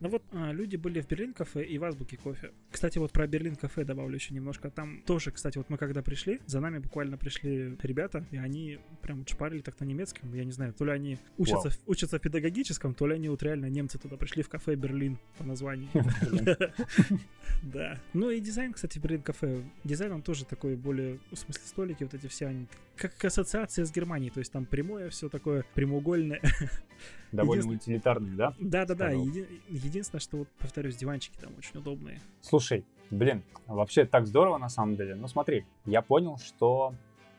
Ну 0.00 0.08
вот 0.08 0.22
а, 0.32 0.50
люди 0.50 0.74
были 0.74 1.00
в 1.00 1.06
Берлин 1.06 1.32
кафе 1.32 1.62
и 1.62 1.78
в 1.78 1.84
Азбуке 1.84 2.16
кофе. 2.16 2.50
Кстати, 2.72 2.98
вот 2.98 3.12
про 3.12 3.28
Берлин 3.28 3.54
кафе 3.54 3.84
добавлю 3.84 4.16
еще 4.16 4.34
немножко. 4.34 4.68
Там 4.68 5.02
тоже, 5.06 5.30
кстати, 5.30 5.58
вот 5.58 5.70
мы 5.70 5.76
когда 5.76 6.02
пришли, 6.02 6.40
за 6.44 6.58
нами 6.58 6.78
буквально 6.78 7.16
пришли 7.16 7.76
ребята, 7.82 8.26
и 8.32 8.36
они 8.36 8.80
прям 9.00 9.24
шпарили 9.24 9.60
так 9.60 9.78
на 9.78 9.84
немецком. 9.84 10.34
Я 10.34 10.44
не 10.44 10.50
знаю, 10.50 10.72
то 10.72 10.84
ли 10.84 10.90
они 10.90 11.18
учатся, 11.38 11.70
в- 11.70 11.78
учатся 11.86 12.18
в 12.18 12.20
педагогическом, 12.20 12.94
то 12.94 13.06
ли 13.06 13.14
они 13.14 13.28
вот 13.28 13.44
реально 13.44 13.66
немцы 13.66 13.96
туда 13.96 14.16
пришли 14.16 14.42
в 14.42 14.48
кафе 14.48 14.74
Берлин 14.74 15.18
по 15.38 15.44
названию. 15.44 15.88
Да. 17.62 18.00
Ну 18.12 18.30
и 18.30 18.40
дизайн, 18.40 18.72
кстати, 18.72 18.98
Берлин 18.98 19.22
кафе. 19.22 19.62
Дизайн 19.84 20.12
он 20.12 20.22
тоже 20.22 20.44
такой 20.44 20.74
более, 20.74 21.20
в 21.30 21.36
смысле 21.36 21.62
столики 21.64 22.02
вот 22.02 22.14
эти 22.14 22.26
все, 22.26 22.46
они 22.46 22.66
как 23.10 23.24
ассоциация 23.24 23.84
с 23.84 23.92
Германией, 23.92 24.30
то 24.30 24.38
есть 24.38 24.52
там 24.52 24.64
прямое 24.64 25.10
все 25.10 25.28
такое, 25.28 25.64
прямоугольное. 25.74 26.40
Довольно 27.32 27.62
Единственное- 27.62 27.76
утилитарный, 27.98 28.36
да? 28.36 28.54
Да-да-да, 28.60 29.10
еди- 29.12 29.60
единственное, 29.68 30.20
что 30.20 30.38
вот, 30.38 30.48
повторюсь, 30.58 30.96
диванчики 30.96 31.36
там 31.40 31.52
очень 31.58 31.78
удобные. 31.80 32.20
Слушай, 32.40 32.84
блин, 33.10 33.42
вообще 33.66 34.04
так 34.04 34.26
здорово 34.26 34.58
на 34.58 34.68
самом 34.68 34.96
деле. 34.96 35.14
Ну 35.14 35.26
смотри, 35.28 35.64
я 35.84 36.02
понял, 36.02 36.38
что 36.38 36.94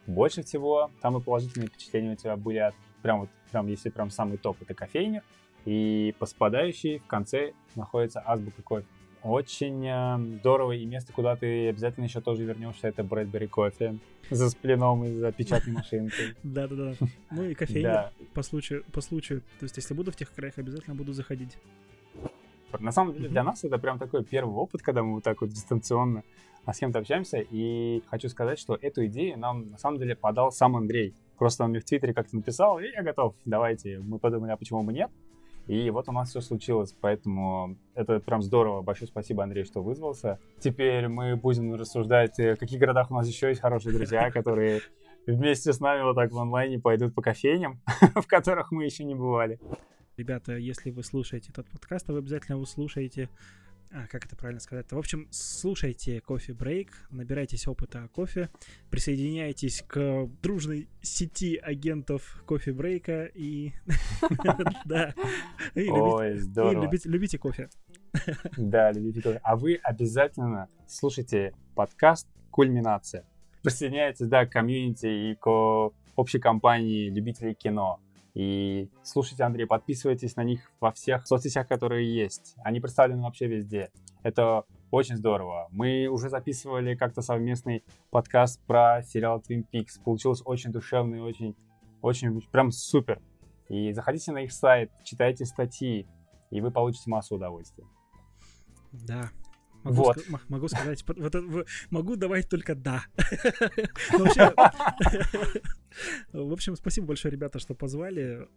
больше 0.08 0.44
всего 0.44 0.92
самые 1.02 1.24
положительные 1.24 1.70
впечатления 1.70 2.14
у 2.14 2.16
тебя 2.16 2.36
были 2.36 2.58
от 2.58 2.76
прям 3.02 3.22
вот, 3.22 3.30
прям 3.52 3.68
если 3.68 3.90
прям 3.90 4.10
самый 4.10 4.38
топ, 4.38 4.58
это 4.62 4.74
кофейня. 4.74 5.24
И 5.66 6.14
по 6.20 6.26
спадающей 6.26 6.98
в 7.00 7.06
конце 7.08 7.54
находится 7.76 8.20
азбука 8.20 8.62
кофе. 8.62 8.86
Очень 9.24 9.88
э, 9.88 10.38
здорово, 10.40 10.74
и 10.74 10.86
место, 10.86 11.14
куда 11.14 11.38
ты 11.38 11.70
обязательно 11.70 12.04
еще 12.04 12.20
тоже 12.20 12.44
вернешься, 12.44 12.90
это 12.90 13.06
Брэдбери 13.06 13.48
кофе 13.48 13.98
за 14.30 14.50
сплином 14.50 15.06
и 15.06 15.12
за 15.12 15.32
печатной 15.32 15.74
машинкой. 15.74 16.36
Да-да-да. 16.44 16.94
Ну 17.32 17.44
и 17.46 17.54
кофейня 17.54 18.12
по 18.34 18.44
случаю, 18.44 18.84
по 18.92 19.00
случаю. 19.00 19.42
То 19.60 19.64
есть, 19.64 19.78
если 19.78 19.94
буду 19.94 20.12
в 20.12 20.18
тех 20.18 20.34
краях, 20.34 20.58
обязательно 20.58 20.96
буду 20.96 21.14
заходить. 21.14 21.58
На 22.80 22.92
самом 22.92 23.14
деле, 23.14 23.30
для 23.30 23.44
нас 23.44 23.64
это 23.64 23.78
прям 23.78 23.98
такой 23.98 24.26
первый 24.26 24.56
опыт, 24.56 24.82
когда 24.82 25.04
мы 25.04 25.14
вот 25.16 25.24
так 25.24 25.40
вот 25.40 25.52
дистанционно 25.52 26.24
а, 26.66 26.74
с 26.74 26.80
кем-то 26.80 27.00
общаемся. 27.00 27.40
И 27.40 28.04
хочу 28.08 28.28
сказать, 28.28 28.60
что 28.60 28.78
эту 28.82 29.06
идею 29.06 29.38
нам 29.38 29.70
на 29.70 29.78
самом 29.78 30.00
деле 30.00 30.16
подал 30.16 30.52
сам 30.52 30.76
Андрей. 30.76 31.14
Просто 31.38 31.64
он 31.64 31.70
мне 31.70 31.80
в 31.80 31.86
Твиттере 31.86 32.14
как-то 32.14 32.36
написал, 32.36 32.80
и 32.80 32.90
я 32.90 33.04
готов, 33.04 33.36
давайте. 33.46 34.00
Мы 34.00 34.20
подумали, 34.20 34.52
а 34.52 34.58
почему 34.58 34.84
бы 34.84 34.92
нет? 34.92 35.10
И 35.68 35.90
вот 35.90 36.10
у 36.10 36.12
нас 36.12 36.30
все 36.30 36.42
случилось, 36.42 36.94
поэтому 37.00 37.78
это 37.96 38.20
прям 38.20 38.42
здорово. 38.42 38.82
Большое 38.82 39.08
спасибо, 39.08 39.44
Андрей, 39.44 39.64
что 39.64 39.82
вызвался. 39.82 40.40
Теперь 40.60 41.08
мы 41.08 41.38
будем 41.38 41.74
рассуждать, 41.76 42.38
э, 42.40 42.56
в 42.56 42.60
каких 42.60 42.80
городах 42.80 43.12
у 43.12 43.14
нас 43.14 43.28
еще 43.28 43.48
есть 43.48 43.62
хорошие 43.62 43.96
друзья, 43.96 44.30
которые 44.32 44.82
вместе 45.26 45.72
с 45.72 45.80
нами 45.80 46.04
вот 46.04 46.16
так 46.16 46.32
в 46.32 46.38
онлайне 46.38 46.80
пойдут 46.80 47.16
по 47.16 47.22
кофейням, 47.22 47.80
в 48.16 48.28
которых 48.28 48.72
мы 48.72 48.84
еще 48.84 49.06
не 49.06 49.16
бывали. 49.16 49.60
Ребята, 50.18 50.58
если 50.58 50.92
вы 50.92 51.04
слушаете 51.04 51.52
этот 51.52 51.68
подкаст, 51.70 52.06
то 52.08 52.14
вы 52.14 52.20
обязательно 52.20 52.56
его 52.56 52.66
слушаете. 52.66 53.30
А, 53.96 54.08
как 54.08 54.26
это 54.26 54.36
правильно 54.36 54.60
сказать? 54.60 54.92
В 54.92 54.98
общем, 54.98 55.28
слушайте 55.30 56.20
кофе 56.20 56.54
брейк, 56.54 57.08
набирайтесь 57.12 57.68
опыта 57.68 58.04
о 58.04 58.08
кофе, 58.08 58.50
присоединяйтесь 58.90 59.84
к 59.86 60.28
дружной 60.42 60.90
сети 61.04 61.58
агентов 61.58 62.44
кофе 62.48 62.74
брейка 62.74 63.26
и 63.26 63.74
да, 64.86 65.14
и 65.76 65.86
любите 67.06 67.38
кофе. 67.38 67.70
Да, 68.58 68.92
любите 68.92 69.22
кофе. 69.22 69.40
А 69.44 69.56
вы 69.56 69.76
обязательно 69.84 70.70
слушайте 70.88 71.54
подкаст 71.76 72.28
«Кульминация». 72.50 73.26
Присоединяйтесь, 73.62 74.26
да, 74.26 74.48
к 74.48 74.52
комьюнити 74.52 75.06
и 75.06 75.36
к 75.36 75.92
общей 76.16 76.40
компании 76.40 77.12
любителей 77.12 77.54
кино. 77.54 78.00
И 78.34 78.90
слушайте 79.04 79.44
Андрей, 79.44 79.66
подписывайтесь 79.68 80.36
на 80.36 80.44
них 80.44 80.72
во 80.80 80.92
всех 80.92 81.28
соцсетях, 81.28 81.68
которые 81.68 82.14
есть. 82.14 82.56
Они 82.64 82.80
представлены 82.80 83.22
вообще 83.22 83.48
везде. 83.48 83.92
Это 84.24 84.64
очень 84.90 85.18
здорово. 85.18 85.68
Мы 85.72 86.08
уже 86.08 86.30
записывали 86.30 86.96
как-то 86.96 87.22
совместный 87.22 87.84
подкаст 88.10 88.60
про 88.66 89.04
сериал 89.04 89.44
Twin 89.48 89.66
Peaks. 89.72 90.02
Получилось 90.04 90.42
очень 90.46 90.72
душевно 90.72 91.16
и 91.16 91.20
очень, 91.20 91.56
очень 92.02 92.42
прям 92.52 92.72
супер. 92.72 93.22
И 93.70 93.92
заходите 93.94 94.32
на 94.32 94.40
их 94.40 94.52
сайт, 94.52 94.92
читайте 95.04 95.46
статьи, 95.46 96.08
и 96.50 96.62
вы 96.62 96.72
получите 96.72 97.10
массу 97.10 97.36
удовольствия. 97.36 97.86
Да. 98.92 99.30
Могу, 99.84 100.04
Вот. 100.04 100.18
м- 100.30 100.40
могу 100.50 100.68
сказать, 100.68 101.04
вот 101.08 101.36
могу 101.90 102.16
давать 102.16 102.48
только 102.50 102.76
да. 102.76 103.06
Ну, 104.12 104.26
В 106.50 106.54
общем, 106.54 106.76
спасибо 106.76 107.08
большое, 107.08 107.32
ребята, 107.32 107.60
что 107.60 107.76
позвали. 107.76 108.48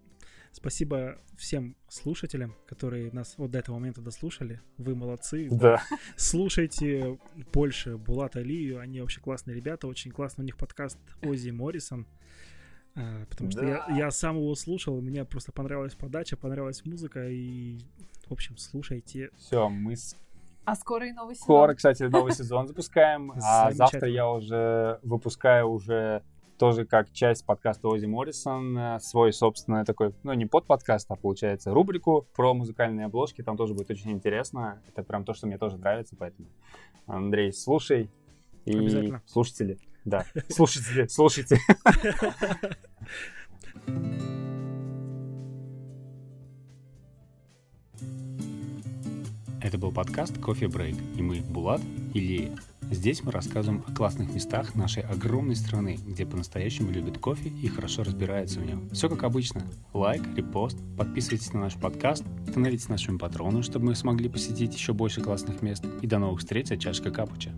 Спасибо 0.53 1.19
всем 1.37 1.77
слушателям, 1.89 2.55
которые 2.67 3.11
нас 3.13 3.35
вот 3.37 3.51
до 3.51 3.59
этого 3.59 3.75
момента 3.77 4.01
дослушали. 4.01 4.61
Вы 4.79 4.95
молодцы. 4.95 5.49
Да. 5.51 5.83
Слушайте 6.17 7.19
больше 7.53 7.99
Булата 7.99 8.41
Лию. 8.41 8.81
Они 8.81 9.01
вообще 9.03 9.21
классные 9.21 9.55
ребята. 9.55 9.87
Очень 9.87 10.13
классно 10.13 10.43
у 10.43 10.47
них 10.47 10.57
подкаст 10.57 10.99
Ози 11.23 11.51
Моррисон. 11.51 12.07
А, 12.95 13.27
Потому 13.27 13.51
что 13.51 13.67
я, 13.67 13.85
я 13.95 14.11
сам 14.11 14.37
его 14.37 14.55
слушал, 14.55 14.99
мне 15.03 15.27
просто 15.27 15.53
понравилась 15.53 15.95
подача, 15.95 16.39
понравилась 16.39 16.83
музыка, 16.87 17.29
и, 17.29 17.79
в 18.27 18.33
общем, 18.33 18.57
слушайте. 18.57 19.29
Все, 19.37 19.69
мы 19.69 19.95
с- 19.97 20.17
А 20.67 20.75
скоро 20.75 21.09
и 21.09 21.13
новый 21.13 21.37
сезон. 21.37 21.45
скоро, 21.45 21.75
кстати, 21.75 22.03
новый 22.03 22.33
сезон 22.33 22.67
запускаем. 22.67 23.33
А 23.43 23.71
завтра 23.71 24.09
я 24.09 24.29
уже 24.29 24.99
выпускаю 25.03 25.69
уже 25.69 26.23
тоже 26.59 26.85
как 26.85 27.13
часть 27.13 27.47
подкаста 27.47 27.89
Ози 27.89 28.07
Моррисон 28.07 28.99
свой 29.01 29.33
собственный 29.33 29.85
такой, 29.85 30.13
ну 30.25 30.33
не 30.33 30.47
под 30.47 30.67
подкаст, 30.67 31.11
а 31.11 31.17
получается 31.17 31.73
рубрику 31.73 32.27
про 32.35 32.53
музыкальные 32.53 33.07
обложки. 33.07 33.43
Там 33.43 33.57
тоже 33.57 33.75
будет 33.75 33.91
очень 33.91 34.11
интересно. 34.11 34.83
Это 34.89 35.05
прям 35.05 35.25
то, 35.25 35.35
что 35.35 35.47
мне 35.47 35.57
тоже 35.57 35.77
нравится, 35.77 36.17
поэтому 36.19 36.49
Андрей, 37.07 37.53
слушай 37.53 38.11
и 38.65 38.77
Обязательно. 38.77 39.23
слушатели, 39.27 39.79
да, 40.05 40.25
слушатели, 40.49 41.07
слушайте. 41.07 41.59
Это 49.67 49.79
был 49.79 49.91
подкаст 49.91 50.39
Кофе 50.39 50.69
Брейк, 50.69 50.95
и 51.17 51.23
мы 51.23 51.41
Булат 51.41 51.81
и 52.15 52.21
Лея. 52.21 52.57
Здесь 52.93 53.25
мы 53.25 53.33
рассказываем 53.33 53.83
о 53.89 53.93
классных 53.93 54.33
местах 54.33 54.77
нашей 54.77 55.03
огромной 55.03 55.57
страны, 55.57 55.99
где 56.07 56.25
по-настоящему 56.25 56.93
любят 56.93 57.19
кофе 57.19 57.49
и 57.49 57.67
хорошо 57.67 58.05
разбираются 58.05 58.61
в 58.61 58.65
нем. 58.65 58.89
Все 58.91 59.09
как 59.09 59.25
обычно. 59.25 59.63
Лайк, 59.93 60.23
репост, 60.37 60.79
подписывайтесь 60.97 61.53
на 61.53 61.63
наш 61.63 61.75
подкаст, 61.75 62.23
становитесь 62.49 62.89
нашими 62.89 63.19
патронами, 63.19 63.63
чтобы 63.63 63.87
мы 63.87 63.97
смогли 63.97 64.29
посетить 64.29 64.73
еще 64.73 64.93
больше 64.93 65.21
классных 65.21 65.61
мест. 65.63 65.85
И 66.01 66.07
до 66.07 66.21
новых 66.21 66.39
встреч 66.39 66.71
от 66.71 66.79
чашка 66.79 67.11
капуча. 67.11 67.51